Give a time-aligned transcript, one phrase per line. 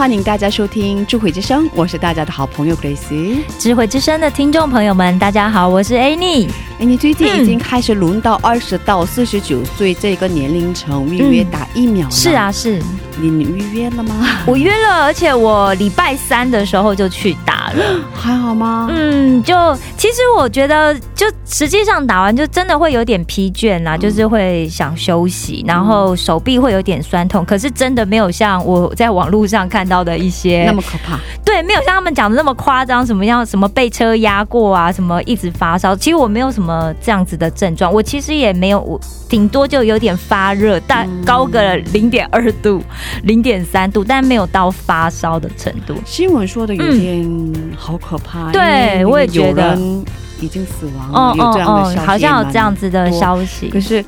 [0.00, 3.44] 欢迎大家收听智慧之声，我是大家的好朋友 Grace。
[3.58, 6.48] 智慧之声的听众朋友们，大家好，我是 Annie。
[6.80, 12.80] 哎，你最近已经开始轮到二十到四十九岁这个年龄层预约打疫苗了、是，啊，是
[13.20, 14.14] 你你预约了吗？
[14.46, 17.84] 我约了，而且我礼拜三的时候就去打了。
[18.16, 18.88] 还好吗？
[18.90, 19.54] 嗯，就
[19.98, 27.44] 其实我觉得，就实际上打完就真的会有点疲倦啦，就是会想休息，然后手臂会有点酸痛。
[27.44, 31.18] 可是真的没有像我在网络上看到的一些那么可怕？
[31.44, 35.94] 对，没有像他们讲的那么夸张，什么样什么被车压过啊，什么一直发烧。
[35.94, 36.69] 其实我没有什么
[37.00, 42.82] 这样子的症状，我其实也没有，我顶多就有点发热，但高个零点二度、
[43.24, 45.94] 零点三度，但没有到发烧的程度。
[46.04, 49.76] 新闻说的有点好可怕，对我也觉得
[50.40, 53.80] 已经死亡了，有这样的消息，哦好像有这样子的消息可。
[53.80, 54.04] 是，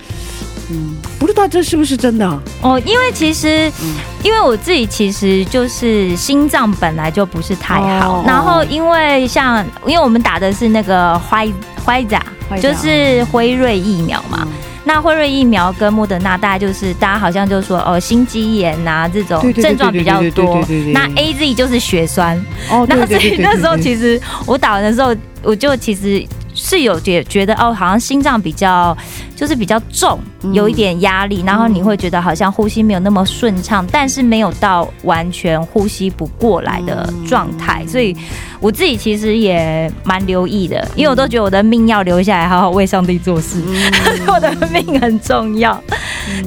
[0.73, 2.27] 嗯，不知道这是不是真的？
[2.63, 11.53] 哦，因为其实，嗯因为我自己其实就是心脏本来就不是太好，哦然后因为像因为我们打的是那个辉
[11.85, 12.17] 辉仔，
[12.49, 14.41] 坏掉就是辉瑞疫苗嘛。
[14.43, 14.53] 嗯
[14.85, 20.61] 那辉瑞疫苗跟莫德纳，大概就是大家好像就说哦，心肌炎呐、这种症状比较多。
[20.93, 22.37] 那 A Z 就是血栓，
[22.69, 26.27] 哦，那所以那时候其实我打完的时候，我就其实
[26.65, 28.97] 是有觉觉得哦，好像心脏比较
[29.35, 38.17] 就是比较重，嗯有一点压力，然后你会觉得好像呼吸没有那么顺畅，但是没有到完全呼吸不过来的状嗯态，所以
[38.61, 43.61] 我自己其实也蛮留意的，因为我都觉得我的命要留下来，好好为上帝做事。
[43.67, 43.93] 嗯
[44.33, 45.83] 我的命很重要。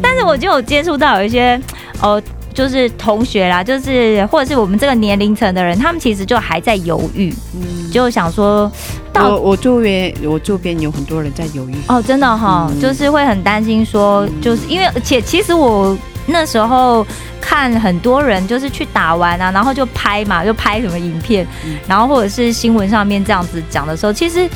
[0.02, 1.60] 但是我就有接触到有一些
[2.02, 2.22] 哦。
[2.56, 8.72] 就是同学啦，就是或者是我们这个年龄层的人，他们其实就还在犹豫，嗯就想说
[9.16, 12.80] 到我我周边我周边有很多人在犹豫，哦，真的哈、嗯。
[12.80, 17.06] 就是会很担心说，就是因为而且其实我那时候
[17.40, 21.78] 看很多人就是去打完啊，然后就拍嘛，就拍什么影片，嗯。
[21.88, 24.48] 然后或者是新闻上面这样子讲的时候，其实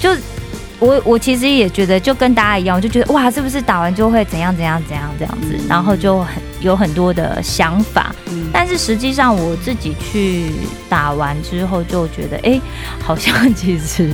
[0.00, 0.10] 就。
[0.84, 8.14] 我我其实也觉得，就跟大家一样，我就觉得哇，是不是打完就会怎样怎样怎样这样子，然后就很有很多的想法。
[8.28, 10.46] 嗯但是实际上我自己去
[10.88, 12.60] 打完之后，就觉得哎、
[13.02, 14.12] 好像 其实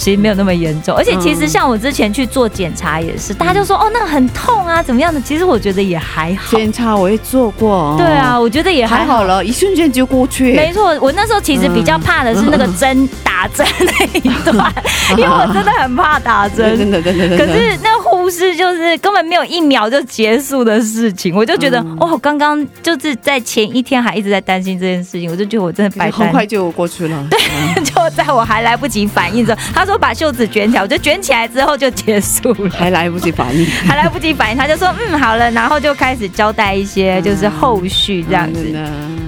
[0.00, 5.12] 其实没有那么严重，而且其实像我之前去做检查也是，大家就说哦那很痛啊怎么样？
[5.12, 6.56] 的，其实我觉得也还好。
[6.56, 9.24] 检查我也做过，对啊，，我觉得也还好。
[9.24, 14.72] 了，一瞬间就过去，没错，我那时候其实比较怕的是那个针打针那一段，
[15.18, 16.78] 因为我真的很怕打针。
[16.78, 21.96] 真的真的，可是那护士就是根本没有一秒就结束的事情，我就觉得嗯。
[21.98, 32.70] 哇，我刚刚就是在前一天还一直在担心这件事情，我就觉得我真的白担很快就过去了，对，就在我还来不及反应的时候，他说把袖子卷起来，我就卷起来之后就结束了。
[32.70, 38.66] 还来不及反应， 还来不及反应，他就说嗯好了，然后就开始交代一些就是后续这样子。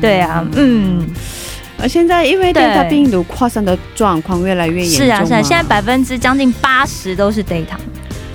[0.01, 1.07] 对啊，嗯，
[1.81, 2.53] 而，现在因为
[2.91, 5.25] 病毒扩散的状况越来越严重是啊。
[5.25, 7.77] 是啊，现在百分之将近八十都是 data。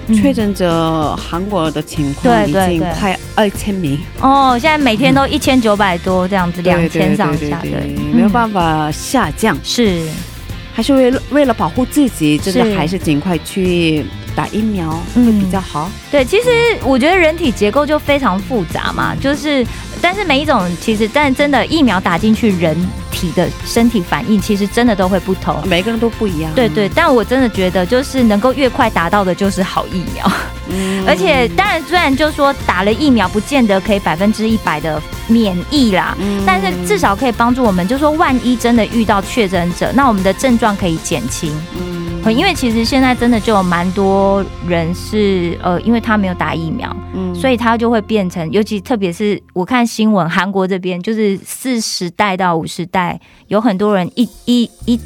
[0.07, 0.15] 嗯。
[0.15, 10.01] 确诊者韩国的情况已经快二千名，哦，现在每天都一千九百多这样子，两千上下，对对，没有办，法下降，是
[10.77, 15.89] 还是为了为了保护自己，真的是还是尽快去打疫苗会嗯比较好。
[16.11, 16.23] 对。
[16.23, 16.49] 其实
[16.83, 19.65] 我觉得人体结构就非常复杂嘛，就是
[20.01, 22.75] 但是每一种其实，但真的疫苗打进去，人
[23.11, 25.61] 体的身体反应其实真的都会不同。
[25.67, 30.31] 每个人都不一样，对对，但我真的觉得，就是能够越快达到的，就是好疫苗。
[30.69, 41.51] 嗯而且，当然，虽然就说打了疫苗，不见得可以百分之一百的免疫啦，嗯但是至少可以帮助我们，就说万一真的遇到确诊者，那我们的症状可以减轻。
[41.79, 54.99] 嗯因为其实现在真的就有蛮多人是呃，因为他没有打疫苗，嗯所以他就会变成，尤其特别是我看新闻，韩国这边就是四十代到五十代，有很多人一一一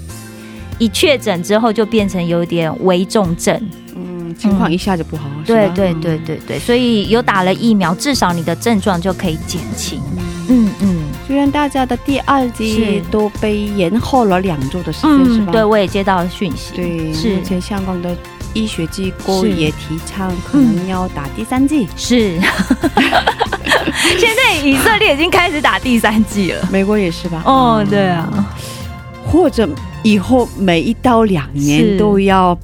[0.80, 3.70] 一确诊之后就变成有点危重症。
[3.96, 5.26] 嗯，情况一下就不好。
[5.46, 10.02] 对对对对对，所以有打了疫苗，至少你的症状就可以减轻。
[10.50, 15.54] 嗯嗯虽然大家的第二季都被延后了两周的时间，是嗯，吧？
[15.54, 16.74] 对我也接到了讯息。
[16.76, 18.14] 对，是目前香港的
[18.54, 22.38] 医学机构也提倡可能要打第三季，是。
[24.20, 26.68] 现在以色列已经开始打第三季了。
[26.70, 27.42] 美国也是吧？
[27.46, 28.28] 哦，对啊，
[29.26, 29.66] 或者
[30.04, 32.60] 以后每一到两年都要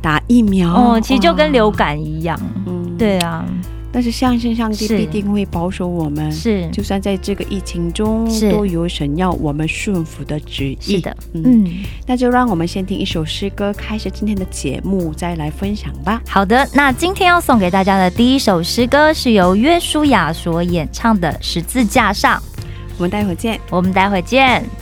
[0.00, 0.72] 打疫苗。
[0.72, 2.38] 哦，其实就跟流，感一样。
[2.66, 2.96] 嗯，。
[2.96, 3.44] 对啊，
[3.92, 10.96] 但是相信上帝必定会保守我们，是就算在这个疫情中，是都有神要我们顺服的旨意。
[10.96, 11.84] 是的，嗯，嗯。
[12.06, 16.22] 那就让我们先听一首诗歌，开始今天的节目，再来分享吧。
[16.26, 22.38] 好的，那今天要送给大家的第一首诗歌是由约书亚所演唱的《十字架上》，
[22.96, 23.60] 我们待会儿见。
[23.70, 24.81] 我们待会见。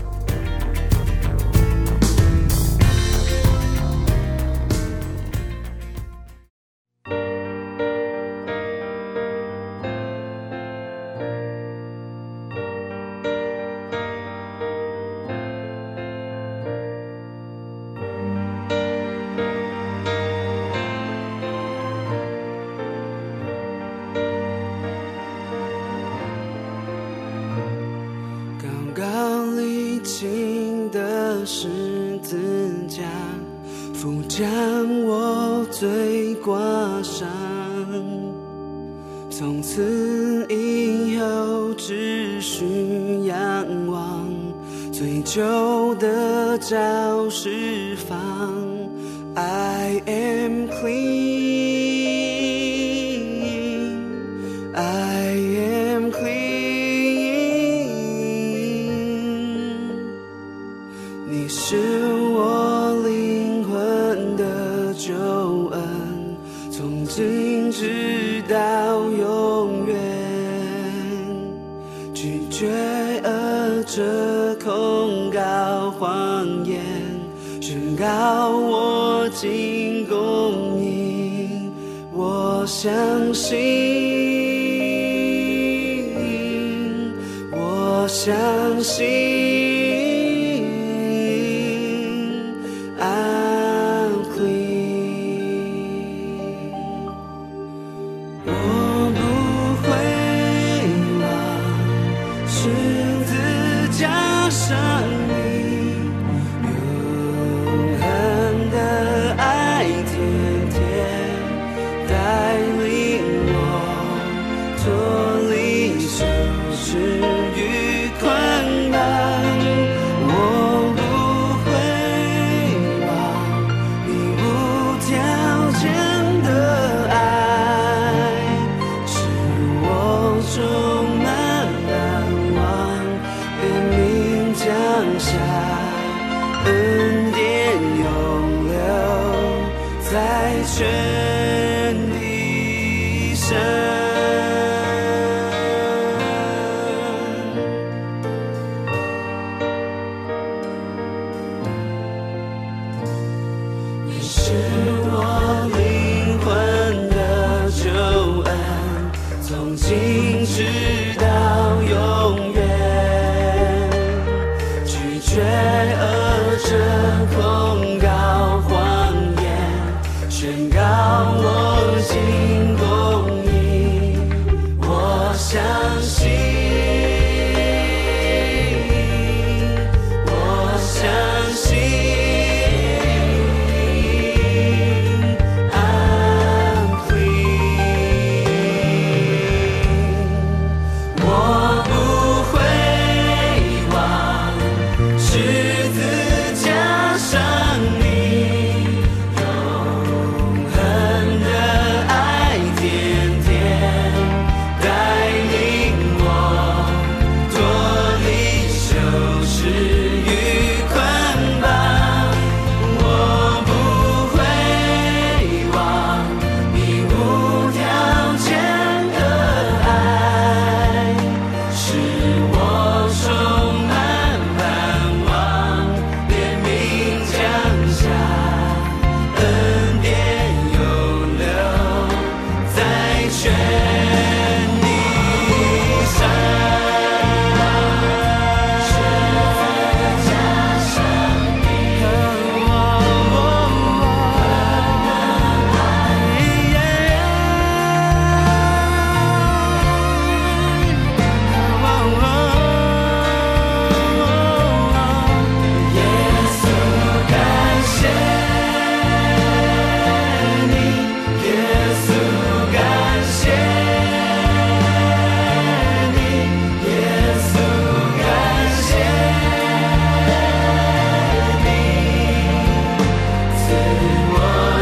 [116.90, 117.19] 是。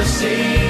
[0.09, 0.68] see.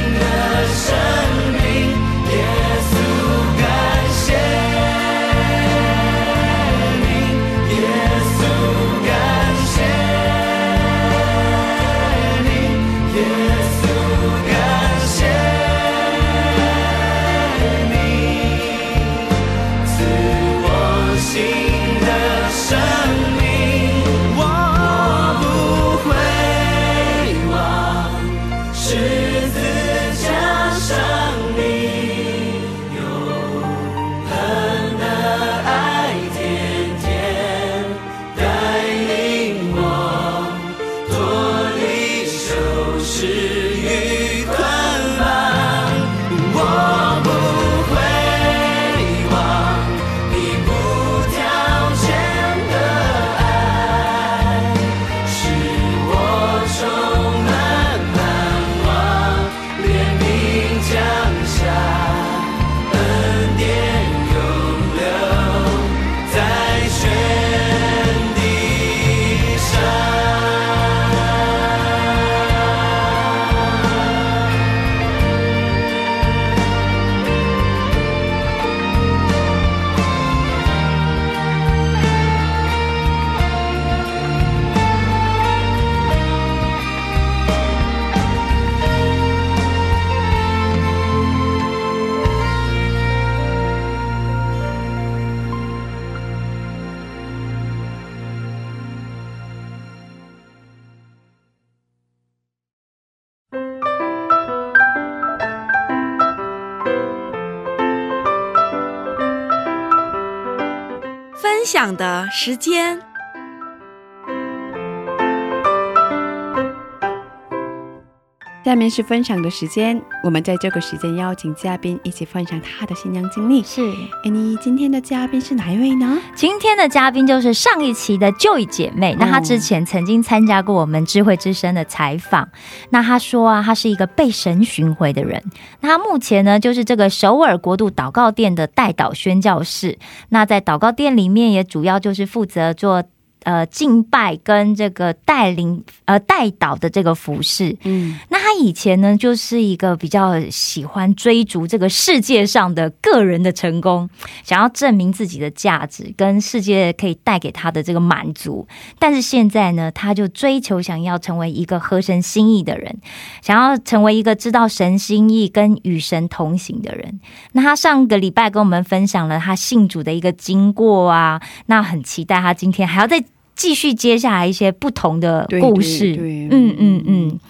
[118.69, 123.63] 下面是分享的时间，我们在这个时间邀请嘉宾一起分享他的新娘经历。
[123.63, 123.81] 是
[124.23, 126.19] 哎，你今天的嘉宾是哪一位呢？
[126.35, 132.47] 今天的嘉宾就是上一期的 Joy 姐妹，那她之前曾经参加过我们智慧之声的采访。
[132.91, 135.43] 那她说啊，她是一个被神寻回的人。
[135.81, 139.99] 那她目前呢，就是这个首尔国度祷告殿的代祷宣教士。
[140.29, 143.03] 那在祷告殿里面，也主要就是负责做。
[143.45, 154.09] 呃，敬拜跟这个带领呃带导的这个服饰，嗯，那他以前呢，就是一个比较喜欢追逐这个世界上的个人的成功，
[154.43, 158.67] 想要证明自己的价值跟世界可以带给他的这个满足。
[158.99, 162.99] 但是现在呢，他就追求想要成为一个合神心意的人，
[163.41, 167.21] 想要成为一个知道神心意跟与神同行的人。
[167.53, 173.23] 那他上个礼拜跟我们分享了他信主的一个经过啊，那很期待他今天还要再
[173.59, 176.15] 继续接下来一些不同的故事。
[176.15, 177.41] 对对嗯嗯嗯。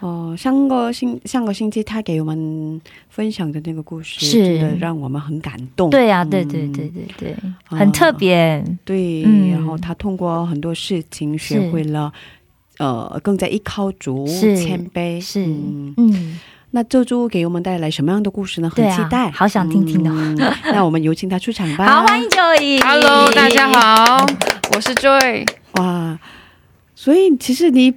[0.00, 2.80] 哦，上个星上个星期他给我们
[3.10, 5.90] 分享的那个故事，是真的让我们很感动。
[5.90, 8.64] 对啊，嗯对对对对对，很特别。
[8.82, 12.10] 对，嗯然后他通过很多事情学会了，
[12.78, 15.20] 呃，更加依靠主、是谦卑。
[15.20, 16.40] 是嗯，嗯，
[16.72, 18.70] 那这周给我们带来什么样的故事呢？
[18.70, 20.36] 很期待，好想听听的嗯
[20.72, 21.84] 那我们有请他出场吧。
[21.84, 22.80] 好，欢迎 Joy。
[22.84, 23.68] Hello，大家。
[23.68, 24.24] 好，
[24.76, 25.46] 我是 Joy。
[25.72, 26.16] 哇，
[26.94, 27.92] 所以其实你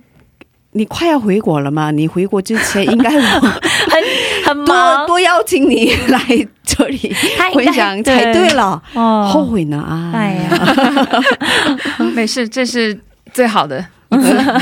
[0.72, 1.92] 你快要回国了嘛？
[1.92, 4.04] 你回国之前应该我 很
[4.46, 6.20] 很多忙，多邀请你来
[6.64, 8.82] 这里他应该分享才对了。
[8.96, 10.12] 哦后悔呢啊！
[10.16, 11.08] 哎呀，
[12.16, 13.00] 没事，这是
[13.32, 13.86] 最好的，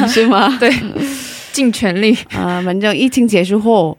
[0.09, 0.53] 是吗？
[0.59, 0.69] 对，
[1.53, 3.97] 尽全力啊，反正疫情结束后，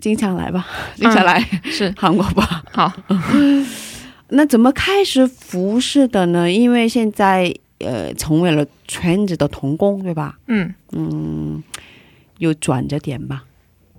[0.00, 2.62] 经常来吧， 经常来是 韩国吧。
[2.72, 2.92] 好。
[4.30, 6.50] 那怎么开始服饰的呢？
[6.52, 10.38] 因为现在呃成为了全职的童工，对吧？
[10.48, 11.62] 嗯，嗯，
[12.36, 13.44] 有转折点吧？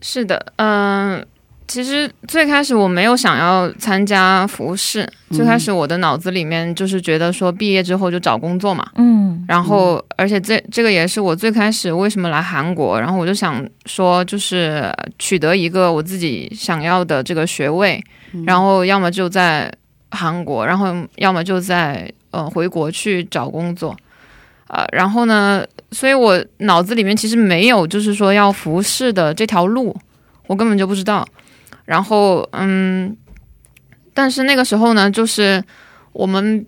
[0.01, 1.25] 是的，嗯、
[1.69, 18.03] 其实最开始我没有想要参加服饰，最开始我的脑子里面就是觉得说毕业之后就找工作嘛，嗯，然后而且这这个也是我最开始为什么来韩国，然后我就想说就是取得一个我自己想要的这个学位，
[18.47, 19.71] 然后要么就在
[20.09, 23.95] 韩国，然后要么就在呃回国去找工作。
[24.65, 29.95] 啊、然后呢，所以我脑子里面其实没有就是说要服饰的这条路，
[30.45, 31.27] 我根本就不知道。
[31.89, 33.17] 然后嗯，
[34.13, 35.63] 但是那个时候呢，就是
[36.13, 36.63] 我们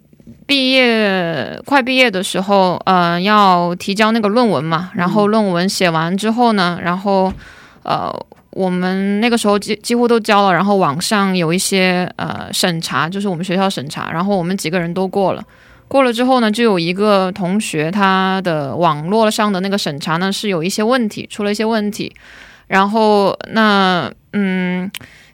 [0.48, 4.90] 毕业快毕业的时候，呃，要提交那个论文嘛。
[4.96, 7.32] 然后论文写完之后呢，然后
[7.84, 8.12] 呃，
[8.50, 15.44] 我们那个时候几几乎都交了，然后网上有一些呃审查，就是我们学校审查，然后我们几个人都过了。
[15.88, 22.12] 过了之后呢，就有一个同学他的网络上的那个审查呢是有一些问题，出了一些问题。
[22.66, 24.92] 然后那嗯，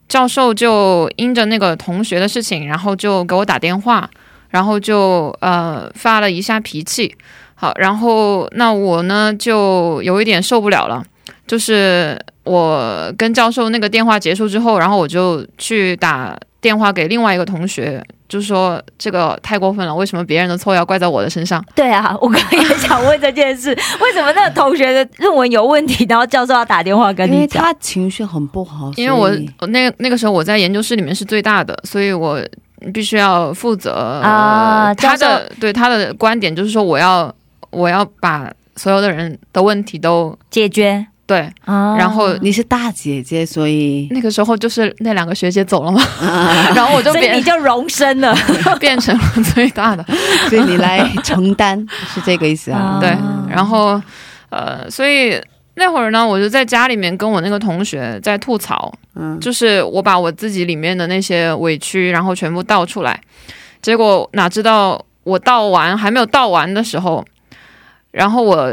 [0.07, 4.09] 教授就因着那个同学的事情，然后就给我打电话，
[4.49, 7.15] 然后就呃发了一下脾气。
[7.55, 11.03] 好，然后那我呢就有一点受不了了，
[11.47, 21.63] 就是我跟教授那个电话结束之后，然后我就去打电话给另外一个同学，就说这个太过分了，为什么别人的错要怪在我的身上？
[21.75, 27.63] 对啊，我刚刚也想问这件事，为什么那个同学的论文有问题，然后教授要打电话跟因为你讲？
[27.63, 32.41] 他情绪很不好，因为我我那那个时候我在研究室里面是最大的，所以我
[32.93, 37.33] 必须要负责啊他教的对他的观点就是说我要
[37.69, 46.01] 我要把所有的人的问题都解决对，啊然后你是大姐姐，所以那个时候就是那两个学姐走了嘛，
[46.73, 48.33] 然后我就变所以你就荣升了。
[48.79, 50.03] 变成了最大的，
[50.49, 52.97] 所以你来承担，是这个意思啊？
[53.01, 53.09] 对。
[53.09, 54.01] 啊，然后
[54.49, 55.37] 呃，所以
[55.75, 63.19] 那会儿呢，我就在家里面跟我那个同学在吐槽，嗯，就是我把我自己里面的那些委屈，然后全部倒出来，
[63.81, 67.25] 结果哪知道我倒完还没有倒完的时候，
[68.11, 68.71] 然后我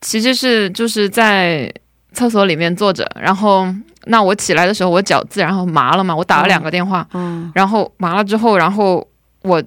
[0.00, 1.72] 其实是就是在
[2.12, 3.66] 厕所里面坐着，然后
[4.04, 7.50] 那我起来的时候，我脚自然后麻了嘛，我打了两个电话，嗯。
[7.54, 9.06] 然后麻了之后，然后
[9.42, 9.62] 我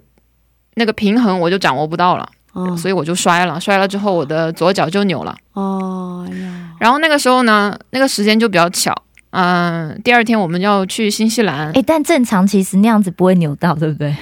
[0.76, 5.36] 那个平衡我就掌握不到了，哦所以我就摔了，摔了之后我的左脚就扭了。
[5.54, 8.96] 哦呀，然后那个时候呢，那个时间就比较巧，
[9.32, 14.16] 嗯、第二天我们要去新西兰，哎，但正常其实那样子不会扭到，对不对？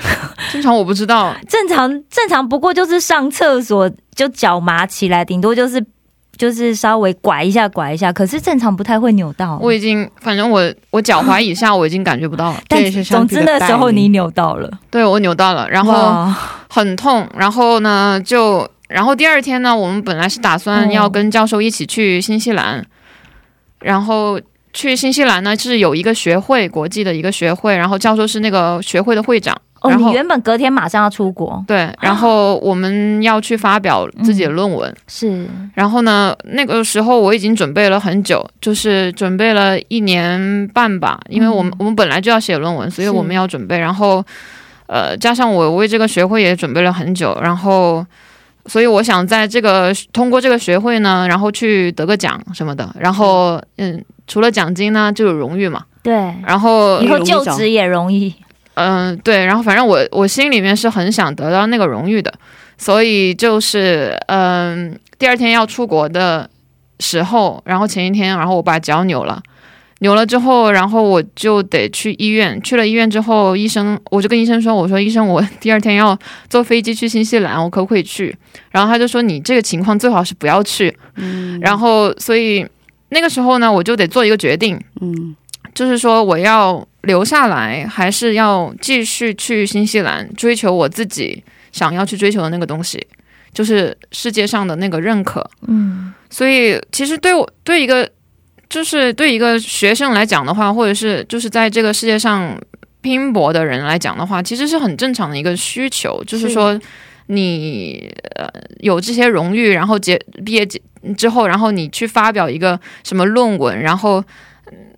[0.51, 5.85] 正常我不知道， 正常正常不过就是上厕所就脚麻起来，顶多就是
[6.37, 9.57] 就是稍微拐一下拐一下，可是正常不太会扭到。
[9.61, 12.61] 我已经，反正我我脚踝以下我已经感觉不到了。
[12.67, 16.31] 但是总之那时候你扭到了，对我扭到了，然后
[16.69, 22.85] 很痛，然后呢就，然后第二天呢，我们本来是打算要跟教授一起去新西兰，
[23.79, 24.39] 然后
[24.73, 35.47] 去新西兰呢是有一个学会，国际的一个学会，然后教授是那个学会的会长，哦，你原本隔天马上要出国，对，然后我们要去发表自己的论文，是。
[35.73, 44.23] 然后呢，那个时候我已经准备了很久，就是准备了一年半吧，因为我们、我们本来就要写论文，所以我们要准备，然后
[44.87, 48.05] 呃，加上我为这个学会也准备了很久，然后。
[48.69, 55.85] 所以我想在这个通过这个学会呢，然后去得个奖什么的，然后嗯，除了奖金呢，就有荣誉嘛。
[56.03, 56.13] 对，
[56.45, 58.35] 然后以后就职也容易，
[58.77, 62.31] 嗯，对，然后反正我我心里面是很想得到那个荣誉的，
[62.77, 66.47] 所以就是嗯，第二天要出国的
[66.99, 69.41] 时候，然后前一天，然后我把脚扭了，
[69.99, 76.15] 扭了之后，然后我就得去医院，去了医院之后，医生我就跟医生说，我说医生，我第二天要
[76.47, 78.35] 坐飞机去新西兰，我可不可以去？
[78.69, 82.63] 然后他就说你这个情况最好是不要去，嗯然后所以
[83.09, 85.35] 那个时候呢，我就得做一个决定，嗯
[85.77, 92.99] 就是说我要留下来，还是要继续去新西兰追求我自己想要去追求的那个东西，
[93.53, 95.47] 就是世界上的那个认可。
[95.67, 98.09] 嗯，所以其实对我对一个
[98.67, 102.59] 就是对一个学生来讲的话，或者是就是在这个世界上
[103.01, 106.81] 拼搏的人来讲的话，其实是很正常的一个需求，就是是说
[107.27, 110.81] 你呃有这些荣誉，然后结毕业结
[111.15, 114.23] 之后，然后你去发表一个什么论文，然后。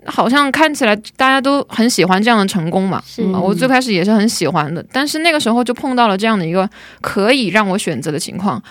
[0.05, 3.21] 嗯好像看起来大家都很喜欢这样的成功嘛，是。
[3.33, 6.67] 啊我最开始也是很喜欢的，但是那个时候就碰到了这样的一个
[7.01, 8.61] 可以让我选择的情况，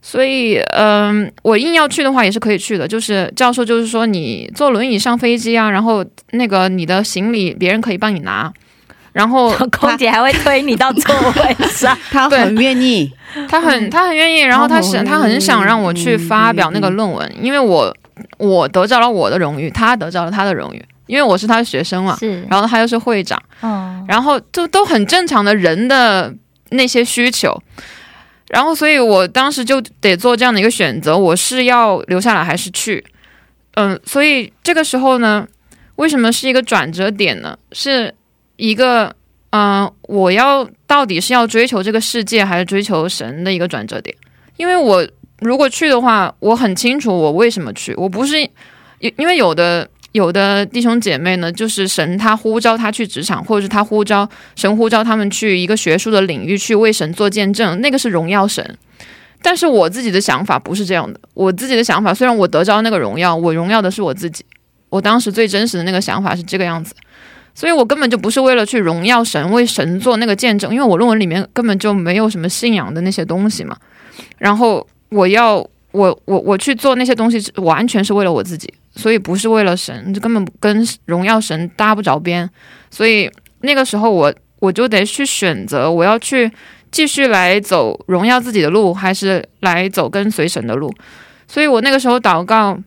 [0.00, 2.86] 所以嗯、我硬要去的话也是可以去的。
[2.86, 8.50] 就是教授就是说你坐轮椅上飞机啊，然后那个你的行李别人可以帮你拿，
[9.12, 13.12] 然后空姐还会推你到座位上， 对他很愿意，
[13.48, 17.94] 他很他很愿意，然后他想哦他很想让我去发表那个论文，因为我
[18.38, 23.42] 我得到了我的荣誉，他得到了他的荣誉，因为我是他的学生嘛，是，然后他又是会长。
[23.62, 26.34] 嗯，然后就都很正常的人的
[26.70, 27.56] 那些需求，
[28.48, 33.04] 然后所以我当时就得做这样的一个选择，我是要留下来还是去？
[33.74, 35.46] 嗯，所以这个时候呢，
[35.96, 37.56] 为什么是一个转折点呢？
[37.72, 38.14] 是
[38.56, 39.14] 一个
[39.50, 44.16] 嗯、呃我要到底是要追求这个世界还是追求神的一个转折点？
[44.56, 45.06] 因为我
[45.40, 58.76] 如果去的话，我很清楚我为什么去，我不是因因为有的有的弟兄姐妹呢，就是神他呼召他去职场，或者是他呼召神呼召他们去一个学术的领域去为神做见证，那个是荣耀神。
[59.40, 64.44] 但是我自己的想法不是这样的，我自己的想法虽然我得着那个荣耀，我荣耀的是我自己，
[64.88, 66.92] 我当时最真实的那个想法是这个样子，
[67.54, 73.76] 所以我根本就不是为了去荣耀神，为神做那个见证，因为我论文里面根本就没有什么信仰的那些东西嘛。
[74.38, 75.56] 然后我要
[75.92, 82.48] 我我我去做那些东西，完全是为了我自己，所以不是为了神，就根本跟荣耀神搭不着边。
[82.90, 86.50] 所以那个时候我我就得去选择，我要去
[86.90, 90.92] 继续来走荣耀自己的路，还是来走跟随神的路。
[91.46, 92.78] 所以我那个时候祷告，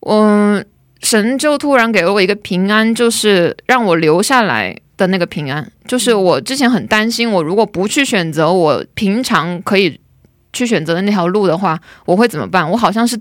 [0.00, 0.64] 嗯，
[1.00, 5.70] 神就突然给了我一个平安，就是让我留下来的那个平安。
[5.86, 9.98] 就是我之前很担心，我如果不去选择我平常可以
[10.56, 12.68] 去选择的那条路的话，我会怎么办？
[12.70, 13.20] 我好像是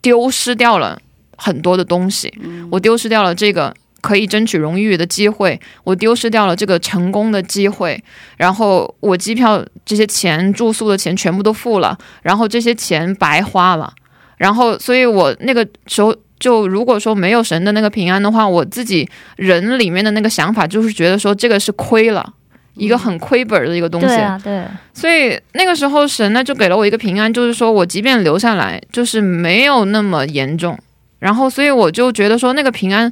[0.00, 0.98] 丢失掉了
[1.36, 2.32] 很多的东西，
[2.70, 8.02] 我丢失掉了这个可以争取荣誉的机会，我丢失掉了这个成功的机会，
[8.36, 13.92] 然后我机票这些钱、住宿的钱全部都付了，然后这些钱白花了，
[14.36, 16.14] 然后所以我那个时候。
[16.38, 22.34] 就如果说没有神的那个平安的话，我自己人里面的那个想法就是觉得说这个是亏了，
[22.76, 24.06] 一个很亏本的一个东西。
[24.06, 30.78] 对啊，对，所以那个时候神呢就给了我一个平安，就是说我即便留下来，就是没有那么严重。
[31.18, 33.10] 然后，所以我就觉得说那个平安，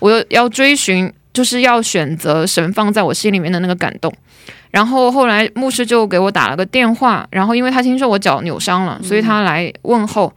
[0.00, 4.12] 我要要追寻，就是要选择神放在我心里面的那个感动。
[4.70, 10.32] 然后后来牧师就给我打了个电话，然后因为他听说我脚扭伤了，所以他来问候。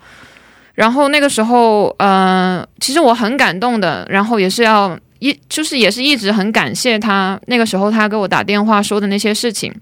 [0.74, 7.40] 然后那个时候，呃，其实我很感动的，然后也是要一，就是也是一直很感谢他。
[7.48, 9.74] 那个时候他给我打电话说的那些事情，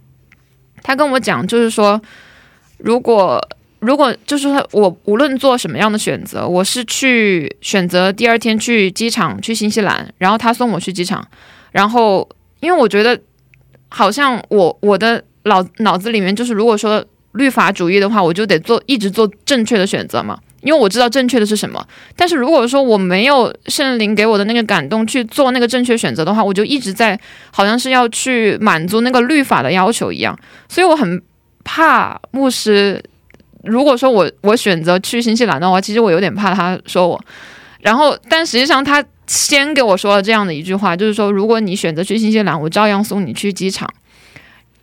[0.82, 2.02] 他跟我讲，就是说，
[2.78, 3.42] 如果
[3.80, 11.28] 如果就是说我无论做什么样的选择，我是去选择第二天去机场去新西兰，然后他送我去机场，
[11.72, 12.28] 然后
[12.62, 13.20] 因为我觉得
[13.90, 21.86] 好像我我的脑脑子里面就是如果说律法主义的话，我就得做一直做正确的选择嘛，因为我知道正确的是什么。
[22.16, 27.20] 但是如果说我没有圣灵给我的那个感动去做那个正确选择的话，我就一直在
[27.52, 31.22] 好像是要去满足那个律法的要求一样，所以我很
[31.64, 33.04] 怕牧师。
[33.64, 37.22] 如果说我我选择去新西兰的话，其实我有点怕他说我。
[37.80, 43.90] 然后，但实际上他先给我说了这样的一句话，就是说，如果你选择去新西兰，我照样送你去机场。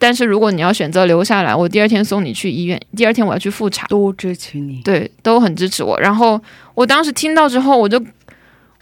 [0.01, 3.87] 但是如果你要选择留下来，我第二天送你去医院，第二天我要去复查。
[3.89, 4.81] 都支持你。
[4.83, 6.01] 对，都很支持我。
[6.01, 6.41] 然后
[6.75, 8.03] 我当时听到之后，我就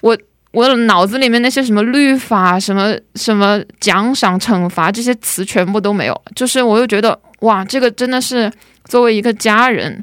[0.01, 0.17] 我
[0.53, 8.49] 我的脑子里面那些什么律法、什么什么奖赏、惩罚这些词全部都没有，就是我又觉得哇，这个真的是
[8.85, 10.03] 作为一个家人，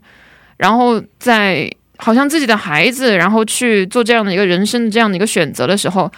[0.58, 6.12] 然后在好像自己的孩子，然后去做这样的一个人生的这样的一个选择的时候。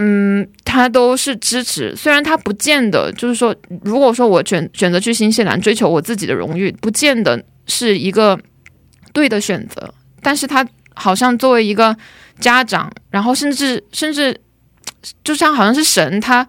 [0.00, 8.38] 嗯，他都是支持，虽然他不见得就是说，如果说我选选择去新西兰追求我自己的荣誉，不见得是一个
[9.12, 11.96] 对的选择，但是他好像作为一个
[12.38, 14.40] 家长，然后甚至甚至
[15.24, 16.46] 就像好像是神，他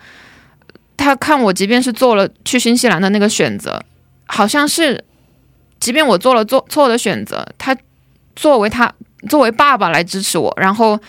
[0.95, 3.83] 他看我，即便是做了去新西兰的那个选择，
[4.27, 5.03] 好像是，
[5.79, 7.75] 即便我做了做错的选择，他
[8.35, 8.93] 作为他
[9.27, 10.99] 作为爸爸来支持我，然后。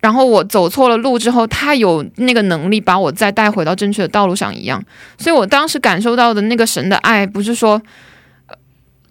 [0.00, 4.82] 然后我走错了路之后，他有那个能力把我再带回到正确的道路上一样。
[5.18, 7.80] 所以我当时感受到的那个神的爱，不是说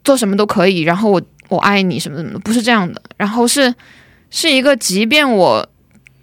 [0.03, 3.01] 做什么都可以，然后我我爱你什么什么的，不是这样的。
[3.17, 3.73] 然后是
[4.31, 5.69] 是一个，即便我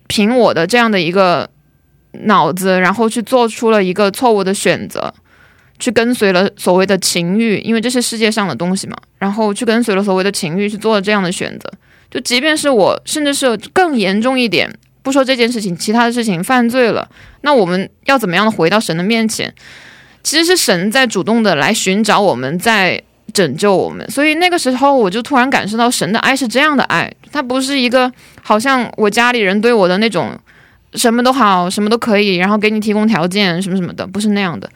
[0.09, 1.49] 凭我的这样的一个
[2.25, 5.15] 脑子，然后去做出了一个错误的选择，
[5.79, 11.71] 去跟随了所谓的情欲，因为这是世界上的东西嘛，然后去跟随了所谓的情欲去做了这样的选择。
[12.17, 17.07] 就即便是我，甚至是更严重一点，不说这件事情，其他的事情犯罪了，
[17.43, 19.53] 那我们要怎么样的回到神的面前？
[20.23, 23.03] 其实是神在主动的来寻找我们，在
[23.35, 24.11] 拯救我们。
[24.11, 28.11] 所以那个时候，我就突然感受到神的爱是这样的爱，他不是一个
[28.43, 30.31] 好像我家里人对我的那种
[30.95, 34.71] 什么都好，什么都可以，然后给你提供条件什么什么的，不是那样的，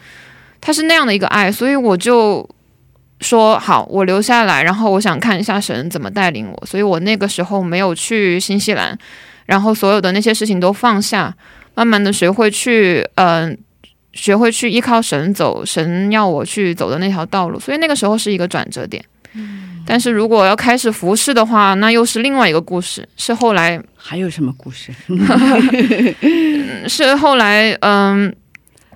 [0.61, 2.47] 他是那样的一个爱，所以我就。
[3.21, 8.97] 说好，我留下来，然后我想看一下神怎么带领我，所以我那个时候没有去新西兰，
[9.47, 11.35] 然后所有的那些事情都放下，
[11.75, 13.57] 慢慢的学会去，嗯，
[14.15, 19.05] 学会去依靠神走，神要我去走的那条道路，所以那个时候是一个转折点。
[19.87, 24.93] 但是如果要开始服侍的话，那又是另外一个故事，是后来还有什么故事？
[26.89, 28.35] 是后来，嗯。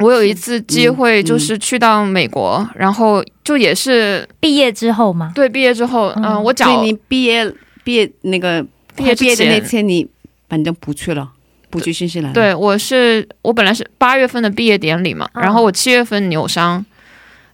[0.00, 5.32] 我有一次机会，就是去到美国，然后就也是毕业之后嘛。
[5.34, 7.52] 对，毕业之后，嗯，我找你毕业
[7.84, 8.64] 毕业那个
[8.96, 10.06] 毕业毕业的那天，你
[10.48, 11.30] 反正不去了，
[11.70, 12.32] 不去新西兰。
[12.32, 16.84] 对，我是我本来是八月份的毕业典礼嘛，然后我七月份扭伤，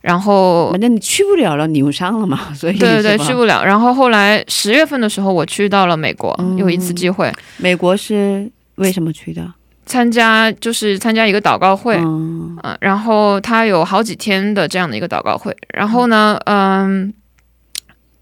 [0.00, 3.62] 然后反正你去不了了，扭伤了嘛，所以对对对，去不了。
[3.62, 7.31] 然后后来十月份的时候，我去到了美国，有一次机会。
[7.59, 9.46] 美国是为什么去的？
[9.90, 17.12] 参加就是参加一个祷告会，嗯，然后他有好几天的这样的一个祷告会，然后呢，嗯，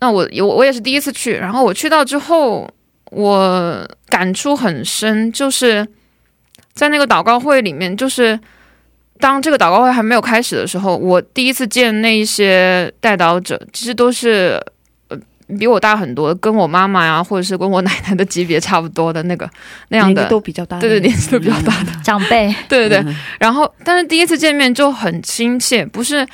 [0.00, 2.66] 那我我我也是第一次去，然后我去到之后，
[3.10, 5.86] 我感触很深，就是
[6.72, 8.40] 在那个祷告会里面，就是
[9.20, 14.58] 当这个祷告会还没有开始的时候，我第一次见那一些带祷者，其实都是。
[15.58, 19.48] 比我大很多，跟我妈妈呀，或者是跟我奶奶的级别差不多的那个
[19.88, 23.14] 那样的，都比较大，对对，年纪都比较大的 长辈，对对对。
[23.40, 26.26] 然后，但是第一次见面就很亲切，不是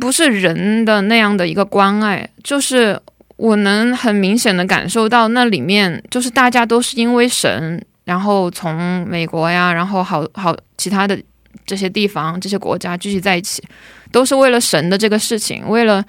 [0.00, 2.98] 不是人的那样的一个关爱，就是
[3.36, 11.16] 我能很明显的感受到那里面就是大家都是因为神，然后从美国呀，然后好好其他的
[11.64, 13.62] 这些地方、这些国家聚集在一起，
[14.10, 16.04] 都是为了神的这个事情，为了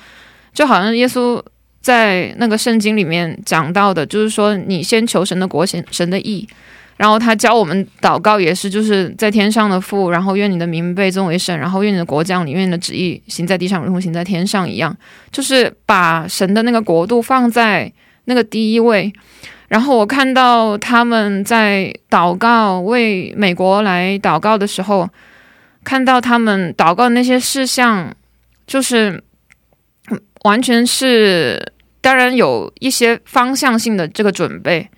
[0.55, 1.39] 就好像耶稣。
[1.83, 6.47] 在那个圣经里面讲到的，就是说你先求神的国，神神的意，
[6.95, 14.95] 然后他教我们祷告也是，就是在天上的父，然后愿你的名被尊为圣，然后愿你的国降临，愿你的旨意行在地上，如同行在天上一样，
[15.29, 17.91] 就是把神的那个国度放在
[18.25, 19.11] 那个第一位。
[19.67, 25.09] 然后我看到他们在祷告为美国来祷告的时候，
[25.83, 28.15] 看到他们祷告那些事项，
[28.65, 29.21] 就是
[30.45, 31.72] 完全是。
[32.03, 34.89] 当然有一些方向性的这个准备，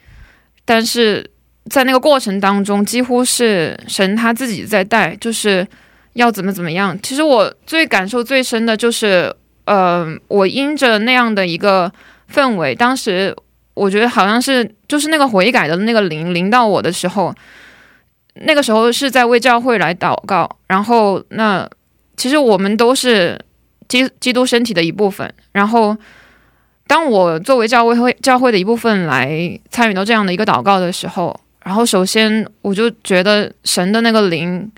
[0.65, 1.30] 但是
[1.70, 5.65] 在那个过程当中，几乎是神他自己在带，就是
[6.13, 6.98] 要怎么怎么样。
[7.04, 9.32] 其实我最感受最深的就是，
[9.65, 11.91] 呃，我因着那样的一个
[12.34, 13.36] 氛围，当时
[13.76, 17.32] 我觉得好像是就是那个悔改的那个灵临到我的时候，
[18.34, 21.70] 那个时候是在为教会来祷告，然后那
[22.18, 23.39] 其实我们都是。
[23.88, 25.32] 基基督身体的一部分。
[25.52, 25.96] 然后，
[26.88, 34.71] 当我作为教会会教会的一部分来参与到这样的一个祷告的时候，然后首先我就觉得神的那个灵，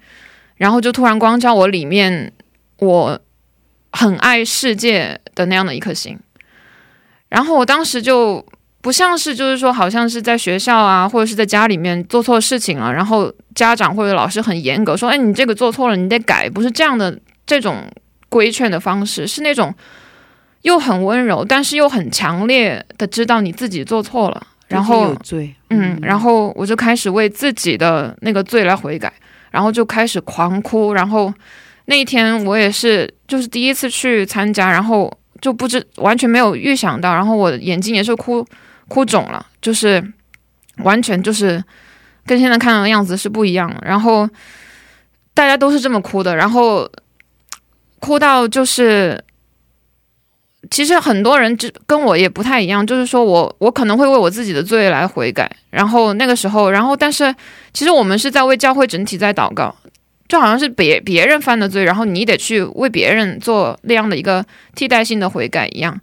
[0.55, 2.31] 然后就突然光照我里面，
[2.79, 3.19] 我
[3.91, 6.17] 很爱世界的那样的一颗心。
[7.29, 8.45] 然后我当时就
[8.79, 17.83] 不像是就是说，好像是在学校啊，或者是在家里面做错事情了，然后家长或者老师很严格说：“哎，你这个做错了，你得改。”不是这样的这种
[18.29, 19.75] 规劝的方式，是那种
[20.63, 29.13] 又很温柔，但是又很强烈的知道你自己做错了，然自己有后罪，嗯，然后我就开始为自己的那个罪来悔改，
[29.51, 31.33] 然后就开始狂哭，然后
[31.85, 38.45] 那一天我也是就是第一次去参加，然后就不知完全没有预想到，然后我眼睛也是哭
[38.87, 40.03] 哭肿了，就是
[40.77, 41.63] 完全就是
[42.25, 44.27] 跟现在看到的样子是不一样的，然后
[45.33, 46.89] 大家都是这么哭的，然后
[47.99, 49.23] 哭到就是。
[50.69, 57.33] 其实很多人只跟我也不太一样，就是说我我可能会为我自己的罪来悔改，然后那个时候，然后但是
[57.73, 59.73] 其实我们是在为教会整体在祷告，
[60.27, 65.99] 就好像是别别人犯的罪，然后你得去为别人做那样的一个替代性的悔改一样，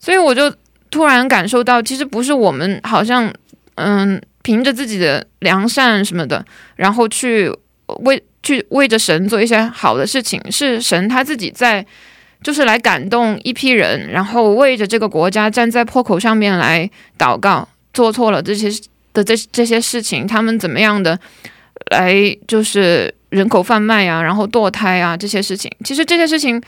[0.00, 0.52] 所以我就
[0.90, 3.32] 突然感受到，其实不是我们好像
[3.76, 6.44] 嗯凭着自己的良善什么的，
[6.76, 7.48] 然后去
[8.00, 11.86] 为去为着神做一些好的事情，是神他自己在。
[12.42, 18.68] 就是来感动一批人，然后为着这个国家站在破口上面来祷告，做错了这些
[19.12, 21.18] 的这这些事情，他们怎么样的
[21.90, 22.14] 来
[22.48, 25.70] 就是人口贩卖啊，然后堕胎啊这些事情。
[25.84, 26.60] 其实这些事情，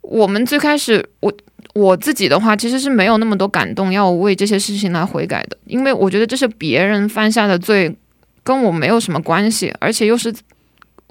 [0.00, 1.32] 我们最开始我
[1.74, 7.94] 我自己的话，其实是没有那么多感动，要为这些事情来悔改的，因为我觉得这是别人犯下的罪，
[8.42, 10.34] 跟我没有什么关系，而且又是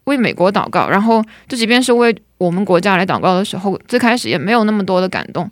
[0.06, 5.48] 为美国祷告，然后这即便是为我们国家来祷告的时候，最开始也没有那么多的感动，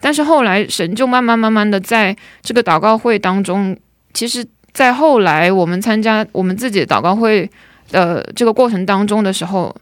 [0.00, 3.78] 但是后来神就慢慢慢慢的在这个祷告会当中，
[4.12, 7.48] 其实，在后来我们参加我们自己祷告会
[7.92, 9.72] 的这个过程当中的时候，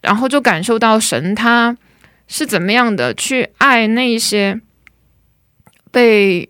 [0.00, 1.76] 然后就感受到神他
[2.26, 4.58] 是怎么样的去爱那一些
[5.90, 6.48] 被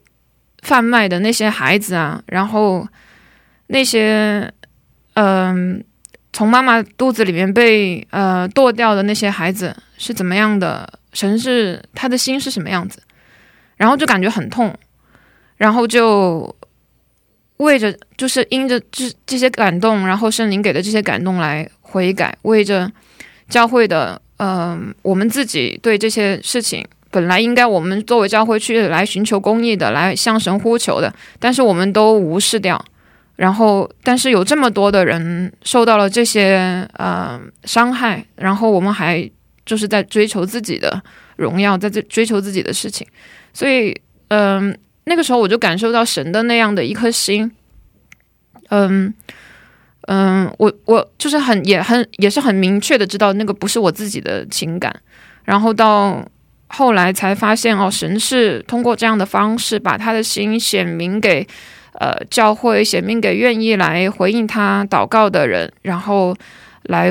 [0.63, 2.87] 贩卖的那些孩子啊，然后
[3.67, 4.53] 那些
[5.15, 5.83] 嗯。
[6.37, 10.87] 从妈妈肚子里面被呃剁掉的那些孩子是怎么样的？
[11.15, 13.01] 神是他的心是什么样子？
[13.79, 14.77] 然后就感觉很痛，
[15.57, 16.55] 然后就
[17.57, 22.93] 为着就是因着这这些感动，然后圣灵给的这些感动来悔改，为着
[23.49, 32.85] 教会的呃我们自己对这些事情本来应该我们作为教会去来寻求公义的，来向神呼求的，但是我们都无视掉。
[33.37, 39.31] 然后，但是有这么多的人受到了这些呃伤害，然后我们还
[39.67, 41.03] 就是在追求自己的
[41.37, 43.07] 荣耀，在这追求自己的事情，
[43.53, 43.95] 所以
[44.29, 47.53] 嗯、那个时候我就感受到神的那样的一颗心，
[48.71, 49.13] 嗯
[50.09, 54.95] 嗯，我我就是很也很也是很明确的知道那个不是我自己的情感，
[55.45, 56.27] 然后到
[56.69, 61.47] 后来才发现哦，神是通过这样的方式把他的心显明给。
[61.99, 66.37] 呃，教会写明给愿意来回应他祷告的人，然后
[66.83, 67.11] 来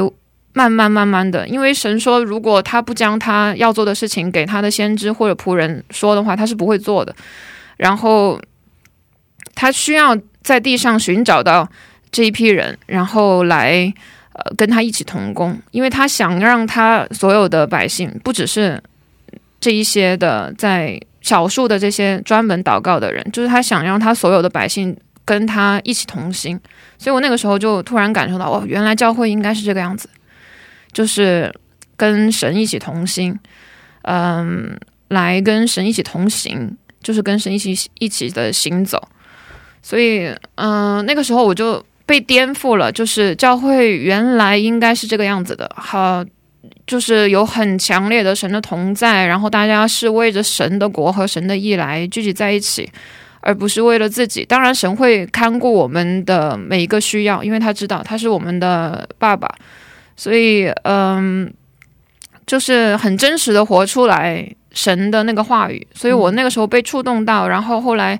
[0.53, 7.15] 慢慢慢慢的，因为神说，如果他不将他要做的事情给他的先知或者仆人说的话，他是不会做的。
[7.77, 8.39] 然后
[9.53, 11.67] 他需要在地上寻找到
[12.11, 13.91] 这一批人，然后来
[14.33, 18.81] 呃跟他一起同工，因为他想让他所有的百姓，不只是
[19.59, 21.01] 这一些的在。
[21.25, 26.59] 少数的这些专门祷告的人，就是他想让他所有的百姓跟他一起同行，
[26.99, 30.07] 所以我那个时候就突然感受到，哦，原来教会应该是这个样子，
[30.91, 31.51] 就是
[31.97, 33.35] 跟神一起同心，
[34.03, 39.01] 嗯，来跟神一起同行，就是跟神一起一起的行走。
[39.81, 46.23] 所以，嗯，那个时候我就被颠覆了，就是教会原来应该是这个样子的，好。
[46.85, 52.87] 就是有很强烈的神的同在，然后大家是为着神的国和神的意来聚集在一起，
[53.41, 54.45] 而不是为了自己。
[54.45, 59.49] 当然，神会看顾我们的每一个需要，因为他知道他是我们的爸爸，
[60.15, 61.51] 所以嗯，
[62.45, 65.87] 就是很真实的活出来神的那个话语。
[65.93, 68.19] 所以我那个时候被触动到，然后后来